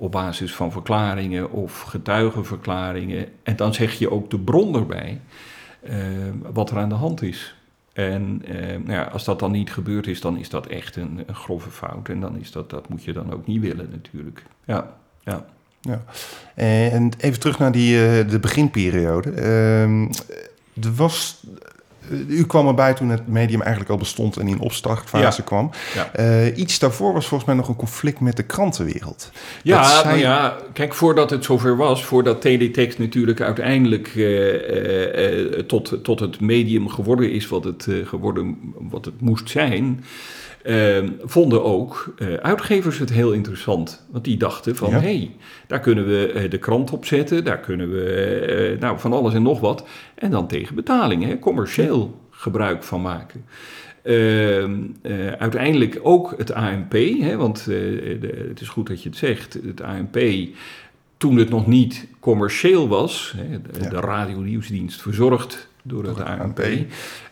[0.00, 3.26] op basis van verklaringen of getuigenverklaringen.
[3.42, 5.20] En dan zeg je ook de bron erbij,
[5.82, 5.96] eh,
[6.52, 7.54] wat er aan de hand is.
[7.92, 11.22] En eh, nou ja, als dat dan niet gebeurd is, dan is dat echt een,
[11.26, 12.08] een grove fout.
[12.08, 14.42] En dan is dat, dat moet je dan ook niet willen natuurlijk.
[14.64, 15.46] Ja, ja.
[16.54, 19.30] En even terug naar die, eh, de beginperiode.
[19.30, 20.02] Ehm,
[20.82, 21.46] er was,
[22.28, 25.44] u kwam erbij toen het medium eigenlijk al bestond en in opstartfase Ja.
[25.44, 25.70] kwam.
[25.94, 26.10] Ja.
[26.12, 29.30] Eh, iets daarvoor was volgens mij nog een conflict met de krantenwereld.
[29.62, 35.58] Ja, zij- nou ja, kijk, voordat het zover was, voordat teletext natuurlijk uiteindelijk eh, eh,
[35.58, 38.58] eh, tot, tot het medium geworden is wat het, eh, geworden,
[38.90, 40.04] wat het moest zijn,
[40.62, 44.06] eh, vonden ook eh, uitgevers het heel interessant.
[44.10, 44.94] Want die dachten van, Ja.
[45.00, 45.30] hé, hey,
[45.66, 48.02] daar kunnen we eh, de krant op zetten, daar kunnen we
[48.74, 49.88] eh, nou, van alles en nog wat.
[50.14, 53.44] En dan tegen betaling, hè, commercieel gebruik van maken.
[54.02, 59.18] Ehm, eh, uiteindelijk ook het ANP, hè, want de- het is goed dat je het
[59.18, 59.58] zegt.
[59.66, 60.18] Het ANP,
[61.16, 63.88] toen het nog niet commercieel was, hè, de, Ja.
[63.88, 66.60] de radionieuwsdienst verzorgd door het ANP,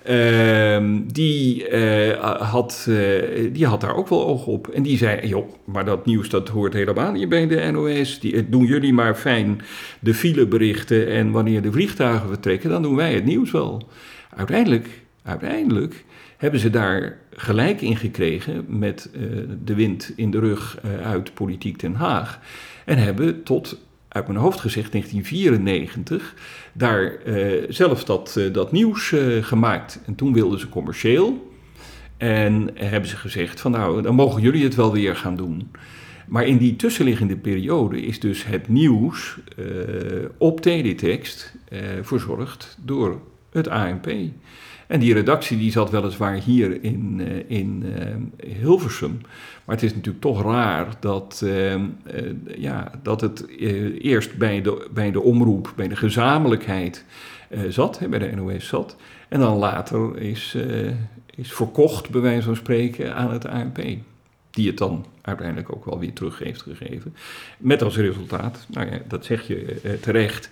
[0.03, 4.69] ehm, die, eh, had, eh, die had daar ook wel oog op.
[4.69, 8.21] En die zei, joh, maar dat nieuws dat hoort helemaal niet bij de NOS.
[8.21, 9.61] Die, doen jullie maar fijn
[10.01, 13.89] de fileberichten en wanneer de vliegtuigen vertrekken, dan doen wij het nieuws wel.
[14.37, 14.89] Uiteindelijk,
[15.23, 16.05] uiteindelijk
[16.37, 19.21] hebben ze daar gelijk in gekregen met eh,
[19.65, 22.41] de wind in de rug uit Politiek Den Haag.
[22.85, 23.88] En hebben tot,
[24.19, 26.35] uit mijn hoofd gezegd, 1994,
[26.73, 30.01] daar eh, zelf dat, eh, dat nieuws eh, gemaakt.
[30.07, 31.53] En toen wilden ze commercieel.
[32.16, 35.71] En hebben ze gezegd van nou, dan mogen jullie het wel weer gaan doen.
[36.27, 39.39] Maar in die tussenliggende periode is dus het nieuws
[40.39, 41.55] op teletext
[42.03, 44.07] verzorgd door het ANP.
[44.89, 49.20] En die redactie die zat weliswaar hier in, eh, in eh, Hilversum.
[49.64, 51.80] Maar het is natuurlijk toch raar dat, eh, eh,
[52.57, 53.49] ja, dat het
[54.01, 57.05] eerst bij de, bij de omroep, bij de gezamenlijkheid
[57.68, 58.97] zat, bij de NOS zat.
[59.28, 60.57] En dan later is,
[61.34, 63.78] is verkocht, bij wijze van spreken, aan het ANP.
[64.51, 67.14] Die het dan uiteindelijk ook wel weer terug heeft gegeven.
[67.59, 70.51] Met als resultaat, nou ja, dat zeg je terecht,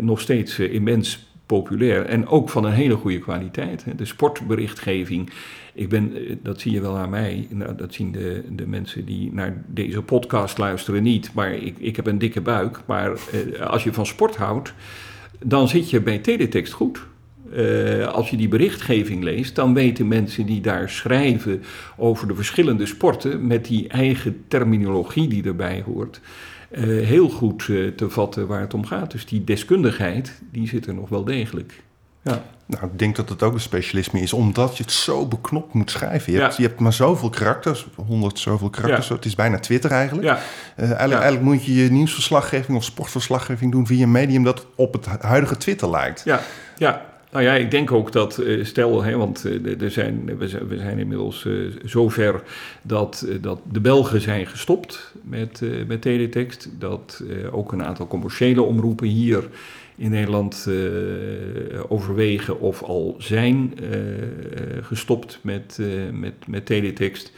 [0.00, 3.84] nog steeds immens populair en ook van een hele goede kwaliteit.
[3.96, 5.30] De sportberichtgeving,
[5.74, 9.04] ik ben, eh, dat zie je wel aan mij, nou, dat zien de, de mensen
[9.04, 12.80] die naar deze podcast luisteren niet, maar ik, ik heb een dikke buik.
[12.86, 14.74] Maar eh, als je van sport houdt,
[15.44, 17.00] dan zit je bij teletext goed.
[17.52, 21.62] Eh, als je die berichtgeving leest, dan weten mensen die daar schrijven
[21.96, 26.20] over de verschillende sporten, met die eigen terminologie die erbij hoort,
[26.70, 29.10] eh, heel goed eh, te vatten waar het om gaat.
[29.10, 31.82] Dus die deskundigheid, die zit er nog wel degelijk.
[32.22, 35.72] Ja, Nou, ik denk dat het ook een specialisme is, omdat je het zo beknopt
[35.74, 36.32] moet schrijven.
[36.32, 36.44] Je, Ja.
[36.44, 39.08] hebt, je hebt maar zoveel karakters, honderd zoveel karakters.
[39.08, 39.14] Ja.
[39.14, 40.26] Het is bijna Twitter eigenlijk.
[40.26, 40.42] ja, Eh,
[40.76, 41.20] eigenlijk, Ja.
[41.20, 45.56] eigenlijk moet je je nieuwsverslaggeving of sportverslaggeving doen via een medium dat op het huidige
[45.56, 46.22] Twitter lijkt.
[46.24, 46.40] ja,
[46.76, 47.02] ja.
[47.30, 50.68] Nou ja, ik denk ook dat, eh, stel, hè, want eh, er zijn, we, zijn,
[50.68, 51.52] we zijn inmiddels eh,
[51.84, 52.42] zover
[52.82, 56.68] dat, dat de Belgen zijn gestopt met, eh, met teletext.
[56.78, 59.48] Dat ook een aantal commerciële omroepen hier
[59.96, 60.68] in Nederland
[61.88, 63.74] overwegen of al zijn
[64.80, 65.78] gestopt met,
[66.12, 67.32] met, met teletext.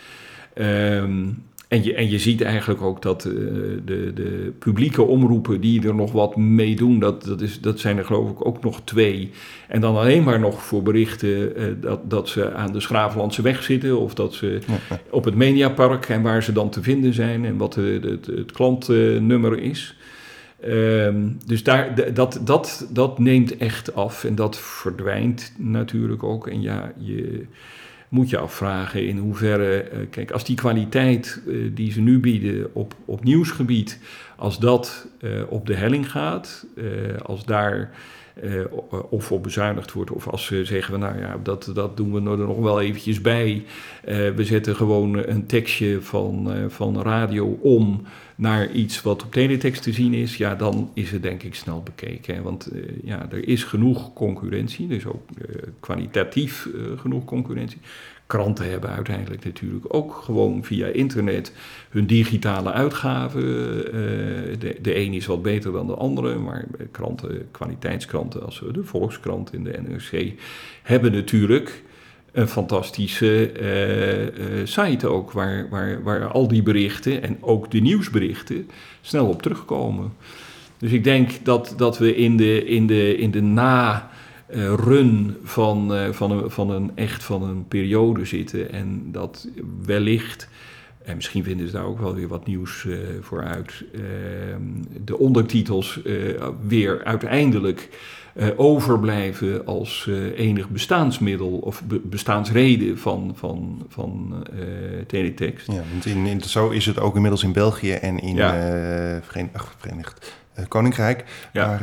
[0.55, 1.26] Ehm,
[1.70, 3.32] en, je, en je ziet eigenlijk ook dat eh,
[3.84, 7.98] de, de publieke omroepen die er nog wat mee doen, dat, dat, is, dat zijn
[7.98, 9.30] er geloof ik ook nog twee.
[9.68, 13.62] En dan alleen maar nog voor berichten eh, dat, dat ze aan de Schravenlandse weg
[13.62, 14.58] zitten of dat ze
[15.10, 18.26] op het Mediapark en waar ze dan te vinden zijn en wat de, de- het,
[18.26, 19.96] het klantnummer is.
[20.60, 26.46] Ehm, dus daar, dat, dat, dat neemt echt af en dat verdwijnt natuurlijk ook.
[26.46, 27.44] En ja, je,
[28.11, 32.74] moet je afvragen in hoeverre, uh, kijk, als die kwaliteit uh, die ze nu bieden
[32.74, 33.98] op, op nieuwsgebied,
[34.41, 36.66] als dat uh, op de helling gaat,
[37.22, 37.91] als daar
[39.11, 42.36] of op bezuinigd wordt, of als ze zeggen, nou ja, dat, dat doen we er
[42.36, 43.64] nog wel eventjes bij.
[44.05, 48.03] we zetten gewoon een tekstje van, van radio om
[48.34, 51.82] naar iets wat op teletext te zien is, ja, dan is het denk ik snel
[51.82, 52.43] bekeken.
[52.43, 52.70] Want
[53.05, 57.80] ja, er is genoeg concurrentie, dus ook uh, kwalitatief genoeg concurrentie.
[58.30, 61.52] Kranten hebben uiteindelijk natuurlijk ook gewoon via internet
[61.88, 63.40] hun digitale uitgaven.
[64.58, 69.52] de, de een is wat beter dan de andere, maar kranten, kwaliteitskranten als de Volkskrant
[69.52, 70.32] in de NRC
[70.82, 71.82] hebben natuurlijk
[72.32, 77.80] een fantastische uh, uh, site ook, waar, waar, waar al die berichten en ook de
[77.80, 78.68] nieuwsberichten
[79.00, 80.12] snel op terugkomen.
[80.78, 83.40] Dus ik denk dat, dat we in de, in de, in de
[84.53, 89.48] na-run van, uh, van, een, van, een, echt van een periode zitten en dat
[89.84, 90.48] wellicht,
[91.05, 92.86] en misschien vinden ze daar ook wel weer wat nieuws
[93.20, 94.62] voor uit, ehm,
[95.05, 96.01] de ondertitels
[96.66, 97.88] weer uiteindelijk
[98.34, 104.61] uh, overblijven als uh, enig bestaansmiddel of be bestaansreden van, van, van uh,
[105.07, 105.66] teletext.
[105.66, 108.53] Ja, want in, in, zo is het ook inmiddels in België en in ja.
[109.22, 111.24] Verenigd, ach, Verenigd Koninkrijk.
[111.53, 111.66] Ja.
[111.66, 111.82] Maar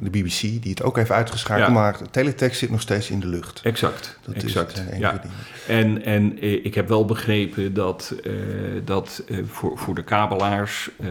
[0.00, 1.72] de BBC, die het ook heeft uitgeschakeld, ja.
[1.72, 3.60] maar teletext zit nog steeds in de lucht.
[3.64, 4.18] Exact.
[4.22, 4.72] Dat exact.
[4.72, 5.20] is het ja.
[5.68, 8.32] En, en ik heb wel begrepen dat, uh,
[8.84, 11.08] dat uh, voor, voor de kabelaars, uh,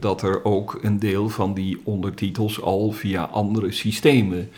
[0.00, 4.50] dat er ook een deel van die ondertitels al via andere systemen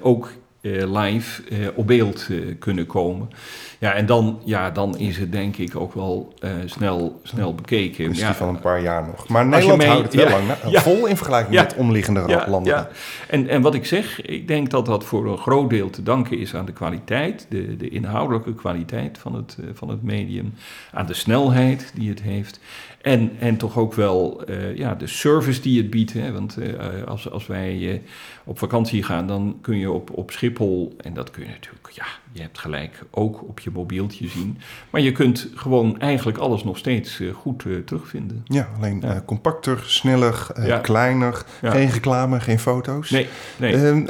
[0.00, 0.32] ook
[0.62, 1.42] live
[1.74, 3.30] op beeld kunnen komen.
[3.78, 6.34] Ja, en dan, ja, dan is het denk ik ook wel
[6.64, 8.08] snel, snel bekeken.
[8.08, 9.28] Misschien ja, van een paar jaar nog.
[9.28, 12.74] Maar Nederland mee, houdt het wel ja, lang ja, vol in vergelijking met omliggende landen.
[12.74, 12.88] Ja.
[13.28, 16.38] En, en wat ik zeg, ik denk dat dat voor een groot deel te danken
[16.38, 20.54] is aan de kwaliteit, de, de inhoudelijke kwaliteit van het, van het medium,
[20.92, 22.60] aan de snelheid die het heeft.
[23.00, 26.12] En, en toch ook wel uh, ja, de service die het biedt.
[26.12, 26.32] Hè?
[26.32, 27.98] Want uh, als, als wij uh,
[28.44, 32.04] op vakantie gaan, dan kun je op, op Schiphol, en dat kun je natuurlijk, ja,
[32.32, 34.58] je hebt gelijk, ook op je mobieltje zien.
[34.90, 38.42] Maar je kunt gewoon eigenlijk alles nog steeds goed terugvinden.
[38.44, 39.22] Ja, alleen ja.
[39.26, 40.78] compacter, sneller, ja.
[40.78, 41.70] kleiner, ja.
[41.70, 43.10] geen reclame, geen foto's.
[43.10, 44.04] Nee, nee.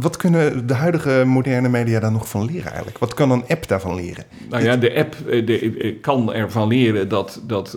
[0.00, 2.98] Wat kunnen de huidige moderne media daar nog van leren eigenlijk?
[2.98, 4.24] Wat kan een app daarvan leren?
[4.48, 7.72] Nou ja, de app de, kan ervan leren dat, dat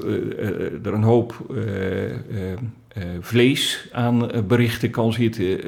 [0.84, 1.56] er een hoop
[3.20, 5.60] vlees aan berichten kan zitten,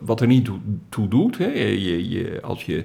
[0.00, 0.50] wat er niet
[0.88, 1.38] toe doet.
[1.38, 1.52] Hè.
[1.52, 2.84] Je, je, als je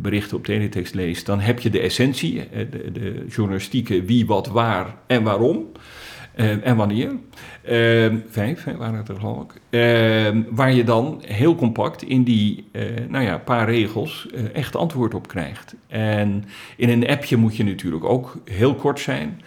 [0.00, 4.96] berichten op teletext leest, dan heb je de essentie, de, de journalistieke wie, wat, waar
[5.06, 5.66] en waarom.
[6.40, 7.10] Uh, en wanneer?
[7.70, 9.60] Uh, vijf hè, waren het er geloof ik.
[9.70, 12.68] Uh, waar je dan heel compact in die
[13.08, 15.74] nou ja, paar regels echt antwoord op krijgt.
[15.86, 16.44] En
[16.76, 19.40] in een appje moet je natuurlijk ook heel kort zijn.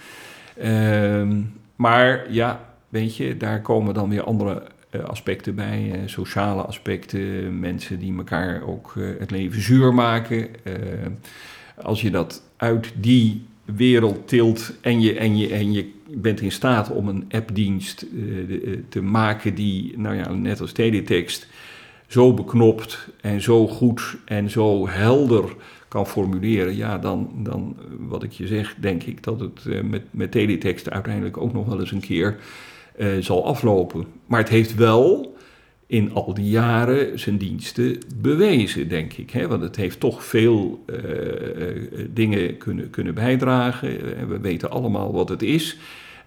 [0.57, 1.41] Ehm,
[1.75, 4.63] maar ja, weet je, daar komen dan weer andere
[5.05, 6.01] aspecten bij.
[6.05, 10.47] sociale aspecten, mensen die elkaar ook het leven zuur maken.
[11.83, 16.51] als je dat uit die wereld tilt en je, en je, en je bent in
[16.51, 21.47] staat om een appdienst uh, te maken die, nou ja, net als teletext,
[22.07, 25.55] zo beknopt en zo goed en zo helder
[25.88, 30.01] kan formuleren, ja, dan, dan wat ik je zeg, denk ik dat het uh, met,
[30.11, 32.38] met teletext uiteindelijk ook nog wel eens een keer
[33.20, 34.05] zal aflopen.
[34.26, 35.32] Maar het heeft wel
[35.88, 39.29] in al die jaren zijn diensten bewezen, denk ik.
[39.29, 39.47] Hè?
[39.47, 40.97] Want het heeft toch veel uh,
[42.09, 44.17] dingen kunnen, kunnen bijdragen.
[44.17, 45.77] En we weten allemaal wat het is.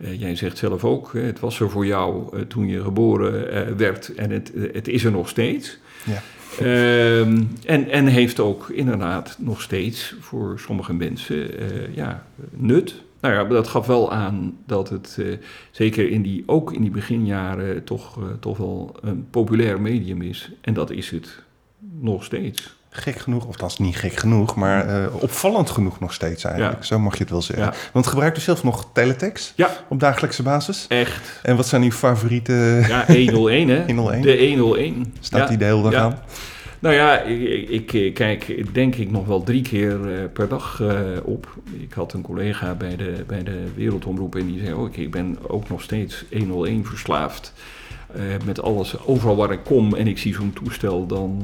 [0.01, 4.31] Uh, jij zegt zelf ook, het was er voor jou toen je geboren werd en
[4.31, 5.79] het, het is er nog steeds.
[6.05, 6.23] Ja.
[6.63, 11.51] Uh, en, en heeft ook inderdaad nog steeds voor sommige mensen
[11.95, 13.05] ja, nut.
[13.27, 15.37] Nou ja, dat gaf wel aan dat het uh,
[15.71, 20.51] zeker in die, ook in die beginjaren toch, uh, toch wel een populair medium is.
[20.61, 21.43] En dat is het
[22.01, 22.75] nog steeds.
[22.91, 26.79] Gek genoeg, of dat is niet gek genoeg, maar uh, opvallend genoeg nog steeds eigenlijk.
[26.79, 26.85] Ja.
[26.85, 27.67] Zo mag je het wel zeggen.
[27.67, 27.75] Ja.
[27.93, 29.71] Want gebruikt u zelf nog teletext ja.
[29.89, 30.85] op dagelijkse basis?
[30.89, 31.41] Echt.
[31.43, 32.85] En wat zijn uw favoriete...
[32.89, 33.85] Ja, 101 hè.
[33.95, 34.23] 101.
[34.23, 35.15] De 101.
[35.21, 36.19] Staat die de hele dag aan?
[36.79, 40.81] Nou ja, ik, ik, ik, kijk denk ik nog wel drie keer uh, per dag
[40.81, 41.57] uh, op.
[41.79, 45.39] Ik had een collega bij de, bij de Wereldomroep en die zei ook, ik ben
[45.47, 47.53] ook nog steeds 101 verslaafd.
[48.17, 51.43] Uh, met alles, overal waar ik kom en ik zie zo'n toestel, dan,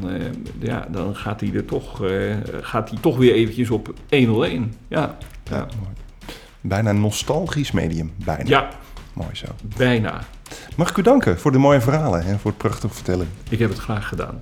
[0.58, 2.02] ja, dan gaat hij er toch,
[2.60, 4.74] gaat hij toch weer eventjes op 101.
[4.88, 5.16] Ja,
[5.50, 5.66] ja.
[6.60, 8.48] Bijna een nostalgisch medium, bijna.
[8.48, 8.68] Ja.
[9.12, 9.46] Mooi zo.
[9.76, 10.20] Bijna.
[10.76, 13.28] Mag ik u danken voor de mooie verhalen en voor het prachtige vertellen.
[13.48, 14.40] Ik heb het graag gedaan.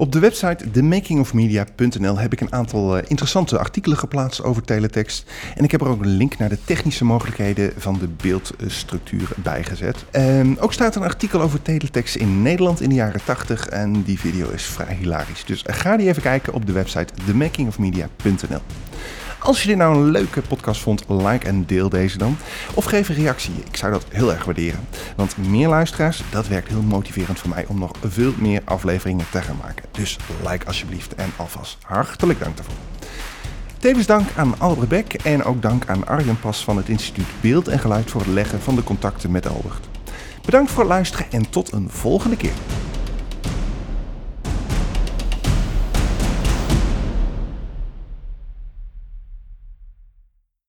[0.00, 5.30] Op de website themakingofmedia.nl heb ik een aantal eh, interessante artikelen geplaatst over teletext.
[5.54, 10.04] En ik heb er ook een link naar de technische mogelijkheden van de beeldstructuur bijgezet.
[10.10, 14.18] En ook staat een artikel over teletext in Nederland in de jaren 80 en die
[14.18, 15.44] video is vrij hilarisch.
[15.44, 18.60] Dus ga die even kijken op de website themakingofmedia.nl.
[19.38, 22.36] Als je dit nou een leuke podcast vond, like en deel deze dan.
[22.74, 23.52] Of geef een reactie.
[23.68, 24.88] Ik zou dat heel erg waarderen.
[25.16, 29.42] Want meer luisteraars, dat werkt heel motiverend voor mij om nog veel meer afleveringen te
[29.42, 29.84] gaan maken.
[29.90, 30.16] Dus
[30.46, 32.74] like alsjeblieft en alvast hartelijk dank daarvoor.
[33.78, 37.68] Tevens dank aan Albert Beck en ook dank aan Arjen Pas van het instituut Beeld
[37.68, 39.88] en Geluid voor het leggen van de contacten met Albert.
[40.44, 42.54] Bedankt voor het luisteren en tot een volgende keer.